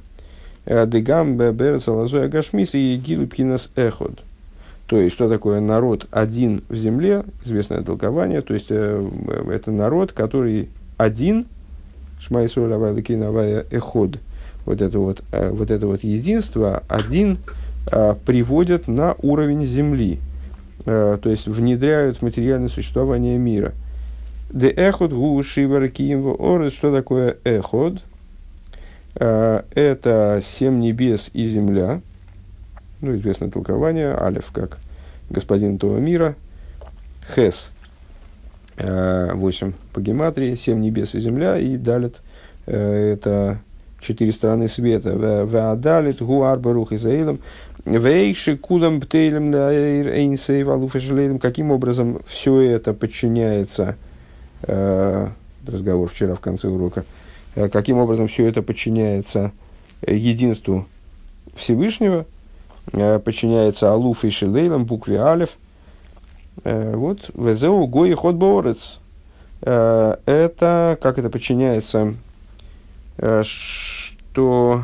Дегам 0.66 1.36
Берец 1.36 1.88
Алазой 1.88 2.26
Агашмис 2.26 2.76
и 2.76 2.96
Гилу 2.96 3.26
Пхинас 3.28 3.70
Эход. 3.76 4.24
То 4.88 4.98
есть, 4.98 5.16
что 5.16 5.28
такое 5.30 5.62
народ 5.62 6.08
один 6.12 6.64
в 6.70 6.76
земле, 6.76 7.24
известное 7.44 7.82
толкование, 7.82 8.42
то 8.42 8.54
есть, 8.54 8.68
э, 8.70 9.10
это 9.52 9.72
народ, 9.72 10.12
который 10.12 10.70
один, 10.98 11.48
Шмайсуэль 12.20 12.74
Авайлакин 12.74 13.24
Авая 13.24 13.66
Эход, 13.72 14.20
вот 14.66 14.82
это 14.82 15.00
вот, 15.00 15.24
э, 15.32 15.50
вот 15.50 15.72
это 15.72 15.88
вот 15.88 16.04
единство, 16.04 16.84
один 16.88 17.38
э, 17.92 18.16
приводят 18.26 18.88
на 18.88 19.16
уровень 19.22 19.66
земли, 19.66 20.20
э, 20.86 21.18
то 21.22 21.30
есть 21.30 21.48
внедряют 21.48 22.18
в 22.18 22.22
материальное 22.24 22.70
существование 22.70 23.38
мира. 23.38 23.74
Де 24.52 24.70
эход 24.70 25.12
гу 25.12 25.42
шивар 25.44 25.84
орес, 25.84 26.74
что 26.74 26.94
такое 26.94 27.38
эход? 27.44 28.02
Это 29.16 30.42
семь 30.44 30.80
небес 30.80 31.30
и 31.34 31.48
земля, 31.48 32.02
ну, 33.02 33.16
известное 33.16 33.50
толкование, 33.50 34.16
Алиф 34.16 34.52
как 34.52 34.80
господин 35.30 35.76
этого 35.76 35.98
мира, 35.98 36.36
Хес 37.36 37.72
8 38.78 39.74
по 39.94 40.02
гематрии, 40.02 40.56
7 40.56 40.80
небес 40.80 41.16
и 41.16 41.20
земля, 41.20 41.58
и 41.58 41.78
далит 41.78 42.18
э, 42.66 43.14
это 43.14 43.60
четыре 44.02 44.32
стороны 44.32 44.68
света. 44.68 45.46
Ваадалит, 45.46 46.22
гуарбарух 46.22 46.92
и 46.92 46.98
заилом, 46.98 47.40
вейши 47.86 48.58
кудам 48.58 49.00
птейлем 49.02 49.54
эйнсейв 49.54 50.68
алуфешелейлем. 50.68 51.40
Каким 51.40 51.72
образом 51.72 52.22
все 52.28 52.60
это 52.60 52.94
подчиняется, 52.94 53.96
э, 54.64 55.28
разговор 55.66 56.10
вчера 56.10 56.36
в 56.36 56.40
конце 56.40 56.68
урока, 56.68 57.06
э, 57.56 57.70
каким 57.70 57.98
образом 57.98 58.28
все 58.28 58.46
это 58.48 58.62
подчиняется 58.62 59.52
единству 60.06 60.86
Всевышнего, 61.56 62.26
подчиняется 62.92 63.92
Алуф 63.92 64.24
и 64.26 64.30
Шелейлам, 64.30 64.86
букве 64.86 65.22
Алев– 65.22 65.50
Э, 66.64 66.96
вот, 66.96 67.30
везеу 67.34 67.86
гои 67.88 68.14
ход 68.14 68.36
борец. 68.36 69.00
Э, 69.62 70.16
это, 70.26 70.98
как 71.02 71.20
это 71.20 71.30
подчиняется, 71.30 72.16
э, 73.18 73.44
что 73.44 74.84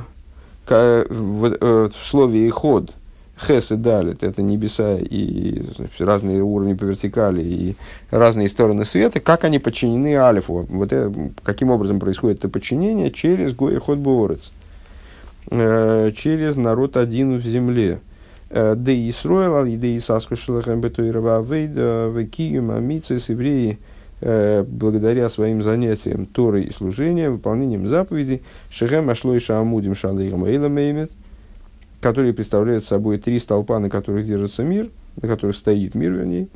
в, 0.67 1.91
слове 2.05 2.49
ход 2.49 2.93
Хес 3.35 3.71
и 3.71 3.75
Далит– 3.75 4.23
это 4.23 4.41
небеса 4.41 4.95
и 4.97 5.63
разные 5.99 6.41
уровни 6.41 6.75
по 6.75 6.85
вертикали 6.85 7.41
и 7.41 7.75
разные 8.09 8.47
стороны 8.47 8.85
света, 8.85 9.19
как 9.19 9.43
они 9.43 9.59
подчинены 9.59 10.15
Алифу. 10.15 10.65
Вот 10.69 10.93
это, 10.93 11.13
каким 11.43 11.71
образом 11.71 11.99
происходит 11.99 12.39
это 12.39 12.47
подчинение? 12.47 13.11
Через 13.11 13.53
Гоехот 13.53 13.97
Борец, 13.97 14.51
э, 14.51 14.60
через 15.51 16.55
народ 16.55 16.97
один 16.97 17.37
в 17.37 17.45
земле. 17.45 17.99
Э, 18.53 18.75
да 18.75 18.91
и 18.91 19.09
Исроил, 19.09 19.65
и 19.65 19.77
да 19.77 19.87
и 19.87 19.99
Саску 19.99 20.35
Шилахам 20.35 20.81
Бетуирова 20.81 21.41
Вейда, 21.41 22.11
Векиюм, 22.13 22.71
Амицис, 22.71 23.29
евреи, 23.29 23.79
э, 24.19 24.63
благодаря 24.67 25.29
своим 25.29 25.61
занятиям 25.61 26.25
Торой 26.25 26.63
и 26.63 26.71
служением, 26.71 27.33
выполнением 27.33 27.87
заповедей, 27.87 28.41
Шехем 28.69 29.09
Ашлой 29.09 29.39
Шаамудим 29.39 29.95
Шалейхам 29.95 30.45
Эйламеймет, 30.45 31.11
которые 32.01 32.33
представляют 32.33 32.83
собой 32.83 33.19
три 33.19 33.39
столпа, 33.39 33.79
на 33.79 33.89
которых 33.89 34.27
держится 34.27 34.63
мир, 34.63 34.89
на 35.21 35.29
которых 35.29 35.55
стоит 35.55 35.95
мир, 35.95 36.11
вернее. 36.11 36.47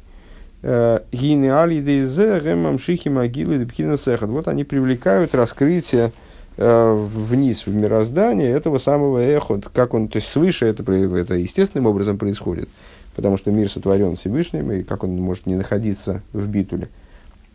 Э, 0.63 0.99
Гины 1.13 1.49
али 1.51 1.79
дейзе 1.79 2.41
гемам 2.43 2.77
шихи 2.77 3.07
могилы 3.07 3.57
дебхина 3.57 3.97
сехат. 3.97 4.29
Вот 4.29 4.49
они 4.49 4.65
привлекают 4.65 5.33
раскрытие 5.33 6.07
э, 6.07 6.11
вниз 6.57 7.65
в 7.65 7.73
мироздание 7.73 8.49
этого 8.49 8.77
самого 8.77 9.19
эхот, 9.19 9.67
как 9.73 9.93
он, 9.93 10.07
то 10.07 10.17
есть 10.17 10.29
свыше 10.29 10.65
это, 10.65 10.89
это 10.91 11.35
естественным 11.35 11.87
образом 11.87 12.17
происходит, 12.17 12.69
потому 13.15 13.37
что 13.37 13.51
мир 13.51 13.69
сотворен 13.69 14.15
Всевышним, 14.15 14.71
и 14.71 14.83
как 14.83 15.03
он 15.03 15.17
может 15.17 15.45
не 15.45 15.55
находиться 15.55 16.21
в 16.31 16.47
битуле. 16.47 16.89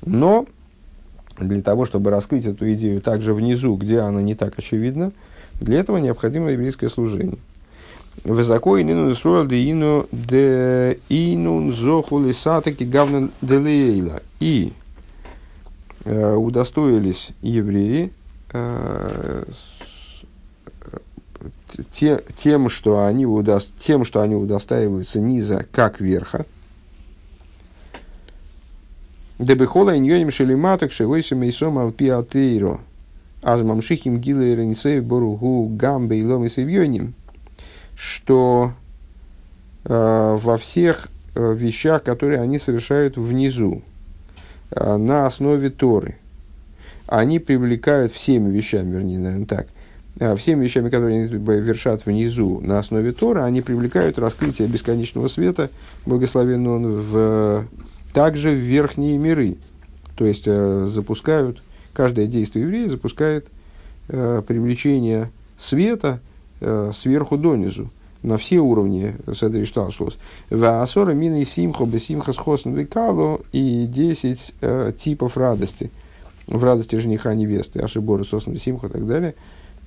Но 0.04 0.46
для 1.38 1.62
того, 1.62 1.86
чтобы 1.86 2.10
раскрыть 2.10 2.46
эту 2.46 2.70
идею 2.74 3.00
также 3.00 3.32
внизу, 3.34 3.74
где 3.76 4.00
она 4.00 4.22
не 4.22 4.34
так 4.34 4.58
очевидна, 4.58 5.12
для 5.60 5.80
этого 5.80 5.98
необходимо 5.98 6.50
еврейское 6.50 6.88
служение. 6.88 7.38
Высоко 8.24 8.76
и 8.76 8.84
нину 8.84 9.14
де 9.46 9.70
ину 9.70 10.06
де 10.10 10.98
инун 11.08 11.72
зоху 11.72 12.18
лисатаки 12.18 12.84
гавна 12.84 13.30
делейла. 13.40 14.22
И 14.40 14.72
э, 16.04 16.34
удостоились 16.34 17.30
евреи 17.40 18.06
э, 18.06 18.19
те, 21.92 22.22
тем, 22.36 22.68
что 22.68 23.04
они 23.04 23.26
удо, 23.26 23.60
тем, 23.78 24.04
что 24.04 24.20
они 24.22 24.34
удостаиваются 24.34 25.20
низа 25.20 25.66
как 25.72 26.00
верха. 26.00 26.46
Дебехола 29.38 29.96
иньоним 29.96 30.30
шелиматок 30.30 30.92
шевойся 30.92 31.34
мейсом 31.34 31.78
алпиатейро. 31.78 32.80
Азмамшихим 33.42 34.18
гилейренсей 34.18 35.00
боругу 35.00 35.66
гамбе 35.68 36.18
и 36.20 36.24
ломис 36.24 36.58
что 37.96 38.72
э, 39.84 40.38
во 40.38 40.56
всех 40.58 41.08
э, 41.34 41.54
вещах, 41.54 42.02
которые 42.02 42.40
они 42.40 42.58
совершают 42.58 43.16
внизу, 43.16 43.82
э, 44.70 44.96
на 44.98 45.24
основе 45.24 45.70
Торы, 45.70 46.19
они 47.10 47.40
привлекают 47.40 48.12
всеми 48.12 48.50
вещами, 48.50 48.92
вернее, 48.92 49.18
наверное, 49.18 49.46
так, 49.46 49.66
э, 50.20 50.36
всеми 50.36 50.64
вещами, 50.64 50.88
которые 50.88 51.24
они 51.24 51.36
вершат 51.36 52.06
внизу 52.06 52.60
на 52.60 52.78
основе 52.78 53.12
Тора, 53.12 53.44
они 53.44 53.62
привлекают 53.62 54.18
раскрытие 54.18 54.68
бесконечного 54.68 55.26
света, 55.28 55.70
благословен 56.06 56.66
он, 56.66 56.86
в, 56.86 57.64
также 58.14 58.50
в 58.50 58.58
верхние 58.58 59.18
миры. 59.18 59.56
То 60.14 60.24
есть 60.24 60.44
э, 60.46 60.86
запускают, 60.88 61.62
каждое 61.92 62.26
действие 62.26 62.64
еврея 62.64 62.88
запускает 62.88 63.48
э, 64.08 64.42
привлечение 64.46 65.30
света 65.58 66.20
э, 66.60 66.92
сверху 66.94 67.36
донизу, 67.36 67.90
на 68.22 68.36
все 68.36 68.58
уровни 68.58 69.16
Седри 69.34 69.64
Шталшлос. 69.64 70.16
Ваасора 70.50 71.12
мины 71.12 71.44
симхо 71.44 71.86
бесимха 71.86 72.32
схосн 72.32 72.70
векалу 72.70 73.40
и 73.50 73.86
10 73.86 74.54
э, 74.60 74.92
типов 74.98 75.36
радости. 75.36 75.90
В 76.50 76.62
радости 76.62 76.96
жениха 76.96 77.34
невесты, 77.34 77.80
ашиборы 77.80 78.24
сосн 78.24 78.56
симхо 78.56 78.88
и 78.88 78.90
так 78.90 79.06
далее. 79.06 79.34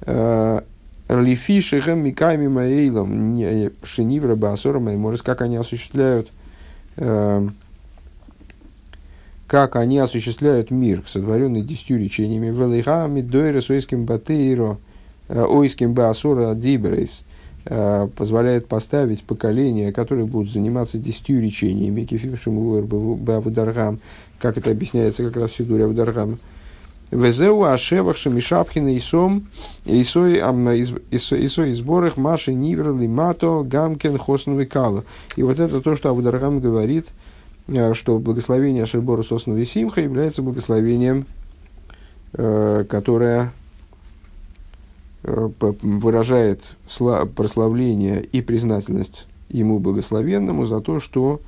Э, 0.02 0.62
Лифи 1.10 1.62
шехем 1.62 1.99
миками 1.99 2.47
маэйлом 2.47 3.38
шенивра 3.84 4.36
баасора 4.36 4.80
майморис, 4.80 5.21
как 5.21 5.41
они 5.41 5.58
осуществляют 5.58 6.30
э, 6.97 7.47
как 9.45 9.76
они 9.76 9.99
осуществляют 9.99 10.71
мир, 10.71 11.04
сотворенный 11.06 11.62
десятью 11.62 11.99
речениями, 11.99 12.47
велихами 12.47 13.21
дойра 13.21 13.62
сойским 13.62 14.06
батейро, 14.06 14.80
Э, 15.30 15.45
ойским 15.45 15.93
баасура 15.93 16.54
дибрейс 16.54 17.23
э, 17.65 18.08
позволяет 18.15 18.67
поставить 18.67 19.23
поколения, 19.23 19.91
которые 19.91 20.26
будут 20.26 20.52
заниматься 20.52 20.97
десятью 20.97 21.41
речениями, 21.41 22.04
кефившим 22.04 22.86
бавударгам, 22.86 23.99
как 24.39 24.58
это 24.58 24.71
объясняется 24.71 25.23
как 25.23 25.38
раз 25.38 25.52
в 25.52 25.56
Сидуре 25.56 25.86
Авударгам. 25.86 26.39
Везеу 27.11 27.63
ашевах 27.63 28.17
шамишапхина 28.17 28.97
исом 28.97 29.47
исой 29.85 30.39
исой 31.11 31.73
сборах 31.73 32.17
маши 32.17 32.53
нивер 32.53 32.95
лимато 32.95 33.63
гамкен 33.63 34.17
хосновый 34.17 34.65
кала. 34.65 35.03
И 35.35 35.43
вот 35.43 35.59
это 35.59 35.81
то, 35.81 35.95
что 35.95 36.09
Авударгам 36.09 36.59
говорит, 36.59 37.07
э, 37.67 37.93
что 37.93 38.17
благословение 38.19 38.83
Ашербора 38.83 39.23
Сосновой 39.23 39.65
Симха 39.65 40.01
является 40.01 40.41
благословением, 40.41 41.27
которое 42.35 43.51
Э, 45.25 45.49
выражает 45.59 46.75
прославление 47.35 48.21
и 48.21 48.41
признательность 48.41 49.27
ему 49.47 49.79
благословенному 49.79 50.65
за 50.65 50.81
то, 50.81 50.99
что 50.99 51.39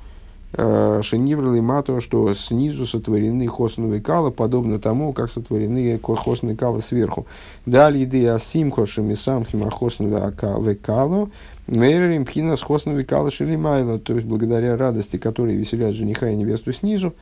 э, 0.52 1.00
Шениврал 1.02 1.54
и 1.54 1.60
Мато, 1.60 2.00
что 2.00 2.32
снизу 2.34 2.86
сотворены 2.86 3.46
хосновые 3.46 4.00
калы, 4.00 4.30
подобно 4.30 4.78
тому, 4.78 5.12
как 5.12 5.30
сотворены 5.30 5.98
хосновые 5.98 6.56
калы 6.56 6.80
сверху. 6.80 7.26
Далее 7.66 8.02
еды 8.02 8.26
асимхо 8.26 8.86
шемисам 8.86 9.44
химахосновые 9.44 10.76
кало, 10.76 11.30
мейрерим 11.66 12.24
пхина 12.24 12.56
с 12.56 12.62
хосновые 12.62 13.04
калы 13.04 13.30
шелимайло, 13.30 13.98
то 13.98 14.14
есть 14.14 14.26
благодаря 14.26 14.76
радости, 14.76 15.16
которые 15.16 15.56
веселят 15.56 15.94
жениха 15.94 16.28
и 16.28 16.36
невесту 16.36 16.72
снизу, 16.72 17.14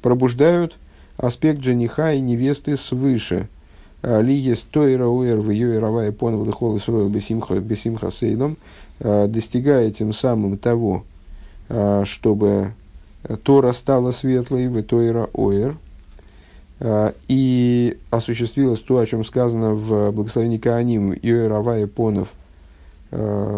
пробуждают 0.00 0.76
аспект 1.16 1.62
жениха 1.62 2.12
и 2.12 2.20
невесты 2.20 2.76
свыше– 2.76 3.48
Лиги 4.02 4.52
стойра 4.54 5.06
уэр 5.06 5.38
в 5.38 5.50
ее 5.50 5.76
ировая 5.76 6.10
понов 6.10 6.44
дыхол 6.44 6.76
исроил 6.76 7.08
бесимха 7.08 7.60
бесимха 7.60 8.10
сейдом, 8.10 8.56
э, 8.98 9.28
достигая 9.28 9.92
тем 9.92 10.12
самым 10.12 10.58
того, 10.58 11.04
э, 11.04 11.11
чтобы 12.04 12.72
Тора 13.44 13.72
стала 13.72 14.10
светлой, 14.10 14.68
в 14.68 14.82
тойра 14.82 15.30
уэр, 15.32 15.76
э, 16.80 17.12
и 17.28 17.98
осуществилось 18.10 18.80
то, 18.80 18.98
о 18.98 19.06
чем 19.06 19.24
сказано 19.24 19.74
в 19.74 20.10
благословении 20.10 20.58
Кааним, 20.58 21.12
Йоэравая 21.12 21.86
Понов 21.86 22.28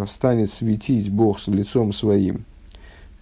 станет 0.08 0.50
светить 0.50 1.12
Бог 1.12 1.38
с 1.38 1.46
лицом 1.46 1.92
своим, 1.92 2.44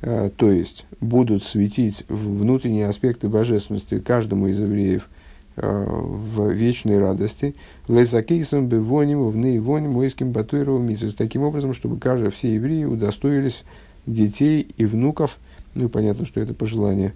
то 0.01 0.51
есть 0.51 0.87
будут 0.99 1.45
светить 1.45 2.07
внутренние 2.09 2.87
аспекты 2.87 3.29
божественности 3.29 3.99
каждому 3.99 4.49
из 4.49 4.59
евреев– 4.59 5.11
Э, 5.55 5.85
в 5.87 6.51
вечной 6.51 6.99
радости. 6.99 7.55
Лезакейсом 7.87 8.69
бевоним 8.69 9.29
в 9.29 9.37
наивоним 9.37 9.99
ойским 9.99 10.33
батуировым. 10.33 10.89
Таким 11.15 11.43
образом, 11.43 11.75
чтобы 11.75 11.99
каждый, 11.99 12.31
все 12.31 12.55
евреи 12.55 12.85
удостоились 12.85 13.65
детей 14.07 14.67
и 14.77 14.85
внуков. 14.85 15.39
Ну, 15.75 15.89
понятно, 15.89 16.27
что 16.27 16.41
это 16.41 16.55
пожелание 16.55 17.15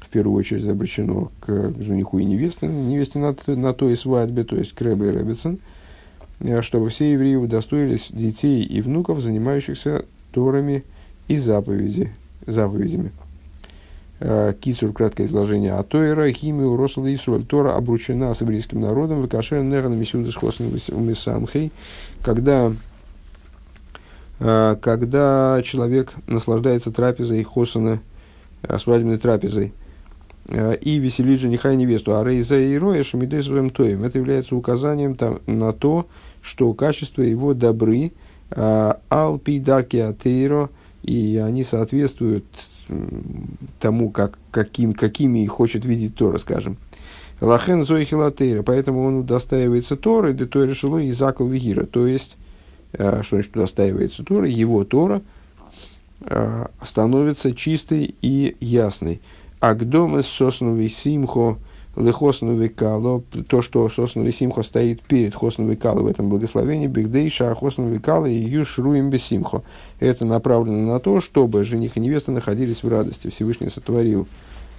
в 0.00 0.08
первую 0.08 0.36
очередь 0.36 0.66
обращено 0.66 1.30
к 1.40 1.72
жениху 1.80 2.18
и 2.18 2.24
невесте, 2.24 2.66
невесте 2.66 3.18
на, 3.18 3.34
на 3.46 3.72
той 3.72 3.96
свадьбе, 3.96 4.44
то 4.44 4.56
есть 4.56 4.72
к 4.72 4.80
Рэбе 4.80 5.08
и 5.08 5.10
Рэббетсон, 5.10 5.58
э, 6.40 6.62
чтобы 6.62 6.90
все 6.90 7.12
евреи 7.12 7.36
удостоились 7.36 8.08
детей 8.10 8.62
и 8.62 8.80
внуков, 8.80 9.20
занимающихся 9.20 10.04
Торами 10.32 10.84
и 11.28 11.36
заповеди, 11.36 12.12
заповедями. 12.46 13.12
Э, 14.20 14.54
Кицур, 14.58 14.92
краткое 14.92 15.26
изложение. 15.26 15.72
А 15.72 15.82
Тойра, 15.82 16.30
химию, 16.30 16.76
Росала 16.76 17.06
и 17.06 17.16
Тора 17.16 17.76
обручена 17.76 18.32
с 18.32 18.40
еврейским 18.40 18.80
народом, 18.80 19.22
в 19.22 19.28
Кашер 19.28 19.62
Неран 19.62 19.98
Мисюда 19.98 20.30
с 20.30 20.88
Мисамхей, 20.90 21.72
когда 22.22 22.72
когда 24.38 25.60
человек 25.62 26.12
наслаждается 26.26 26.90
трапезой 26.90 27.42
Хосана, 27.42 28.00
свадебной 28.78 29.18
трапезой, 29.18 29.72
и 30.48 30.98
веселит 30.98 31.40
жениха 31.40 31.72
и 31.72 31.76
невесту. 31.76 32.16
А 32.16 32.24
Рейза 32.24 32.58
и 32.58 32.76
Роя 32.76 33.02
Шамидесовым 33.02 33.70
Тоем. 33.70 34.04
Это 34.04 34.18
является 34.18 34.56
указанием 34.56 35.14
там, 35.14 35.40
на 35.46 35.72
то, 35.72 36.06
что 36.42 36.72
качество 36.74 37.22
его 37.22 37.54
добры, 37.54 38.12
Алпи 38.50 39.58
Дарки 39.58 39.96
Атейро, 39.96 40.68
и 41.02 41.42
они 41.42 41.64
соответствуют 41.64 42.44
тому, 43.80 44.10
как, 44.10 44.38
каким, 44.50 44.92
какими 44.92 45.44
их 45.44 45.52
хочет 45.52 45.84
видеть 45.84 46.16
Тора, 46.16 46.38
скажем. 46.38 46.76
Лахен 47.40 47.84
Зоихилатейра, 47.84 48.62
поэтому 48.62 49.04
он 49.04 49.16
удостаивается 49.20 49.96
Торы, 49.96 50.34
де 50.34 50.46
Тора 50.46 50.74
Шило 50.74 50.98
и 50.98 51.10
Заков 51.12 51.50
Вигира, 51.50 51.84
то 51.84 52.06
есть, 52.06 52.36
что 52.94 53.36
значит 53.36 53.56
удостаивается 53.56 54.24
Тора, 54.24 54.48
его 54.48 54.84
Тора, 54.84 55.22
э, 56.20 56.66
становится 56.82 57.54
чистой 57.54 58.14
и 58.22 58.56
ясной. 58.60 59.20
Агдомес 59.60 60.26
сосновый 60.26 60.88
симхо 60.88 61.58
лехосновый 61.96 62.68
кало, 62.68 63.22
то, 63.48 63.62
что 63.62 63.88
сосновый 63.88 64.32
симхо 64.32 64.62
стоит 64.62 65.02
перед 65.02 65.34
хосновый 65.34 65.76
кало 65.76 66.00
в 66.00 66.06
этом 66.06 66.28
благословении, 66.28 66.86
бигдейша 66.86 67.54
хосновый 67.54 68.00
кало 68.00 68.26
и 68.26 68.34
юшруим 68.34 69.10
бесимхо. 69.10 69.62
Это 70.00 70.24
направлено 70.24 70.92
на 70.92 70.98
то, 70.98 71.20
чтобы 71.20 71.62
жених 71.64 71.96
и 71.96 72.00
невеста 72.00 72.32
находились 72.32 72.82
в 72.82 72.88
радости. 72.88 73.30
Всевышний 73.30 73.68
сотворил 73.70 74.26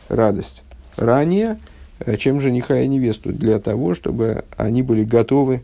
радость 0.09 0.63
ранее, 0.97 1.59
э, 1.99 2.18
чем 2.18 2.41
жениха 2.41 2.80
и 2.80 2.88
невесту, 2.88 3.32
для 3.32 3.59
того, 3.59 3.93
чтобы 3.93 4.43
они 4.57 4.84
были 4.84 5.03
готовы 5.03 5.55
э, 5.55 5.61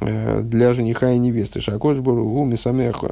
для 0.00 0.72
жениха 0.72 1.12
и 1.12 1.18
невесты. 1.18 1.60
Шакош 1.60 1.98
Боругу 1.98 2.44
Мисамех 2.44 3.02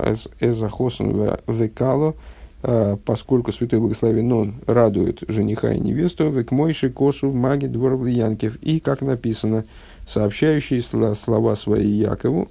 Эзахосан 0.41 1.39
Векало, 1.47 2.15
э, 2.63 2.97
поскольку 3.05 3.53
Святой 3.53 3.81
Благословен 3.81 4.33
Он 4.33 4.55
радует 4.67 5.23
жениха 5.29 5.73
и 5.73 5.81
невесту, 5.81 6.31
Век 6.31 6.51
Мойши 6.51 6.91
Косу 6.91 7.33
Маги 7.33 7.67
Двор 7.67 8.05
Янкев. 8.07 8.57
И, 8.63 8.81
как 8.81 9.01
написано, 9.01 9.65
сообщающие 10.07 10.83
слова 10.83 11.57
свои 11.57 11.89
Якову, 11.89 12.49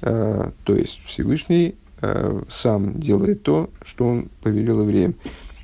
то 0.00 0.52
есть 0.66 1.00
Всевышний 1.06 1.76
сам 2.48 2.98
делает 2.98 3.44
то, 3.44 3.70
что 3.84 4.06
он 4.06 4.28
повелел 4.42 4.80
евреям. 4.80 5.14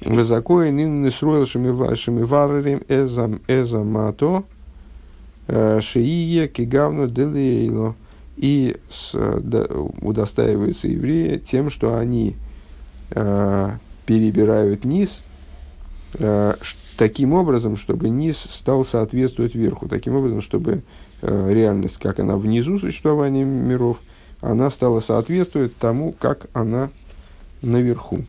Высокое 0.01 0.71
нин 0.71 1.11
сроил 1.11 1.45
шамиварарим 1.45 2.83
эзам 2.89 3.41
эзамато 3.49 4.45
э, 4.45 4.58
шиие 5.49 6.49
кигавну 6.49 7.09
делейло. 7.09 7.95
И 8.37 8.77
с, 8.89 9.15
да, 9.41 9.65
удостаиваются 10.01 10.87
евреи 10.87 11.39
тем, 11.39 11.71
что 11.71 11.97
они 11.97 12.37
э, 13.11 13.71
перебирают 14.07 14.85
низ 14.85 15.23
э, 16.15 16.55
таким 16.97 17.33
образом, 17.33 17.77
чтобы 17.77 18.09
низ 18.09 18.39
стал 18.39 18.85
соответствовать 18.85 19.57
верху, 19.57 19.89
таким 19.89 20.15
образом, 20.15 20.41
чтобы 20.41 20.83
э, 21.23 21.53
реальность, 21.53 21.99
как 21.99 22.21
она 22.21 22.37
внизу 22.37 22.79
существования 22.79 23.45
миров, 23.45 23.99
она 24.41 24.71
стала 24.71 25.01
соответствовать 25.01 25.77
тому, 25.77 26.13
как 26.13 26.47
она 26.53 26.91
наверху. 27.61 28.25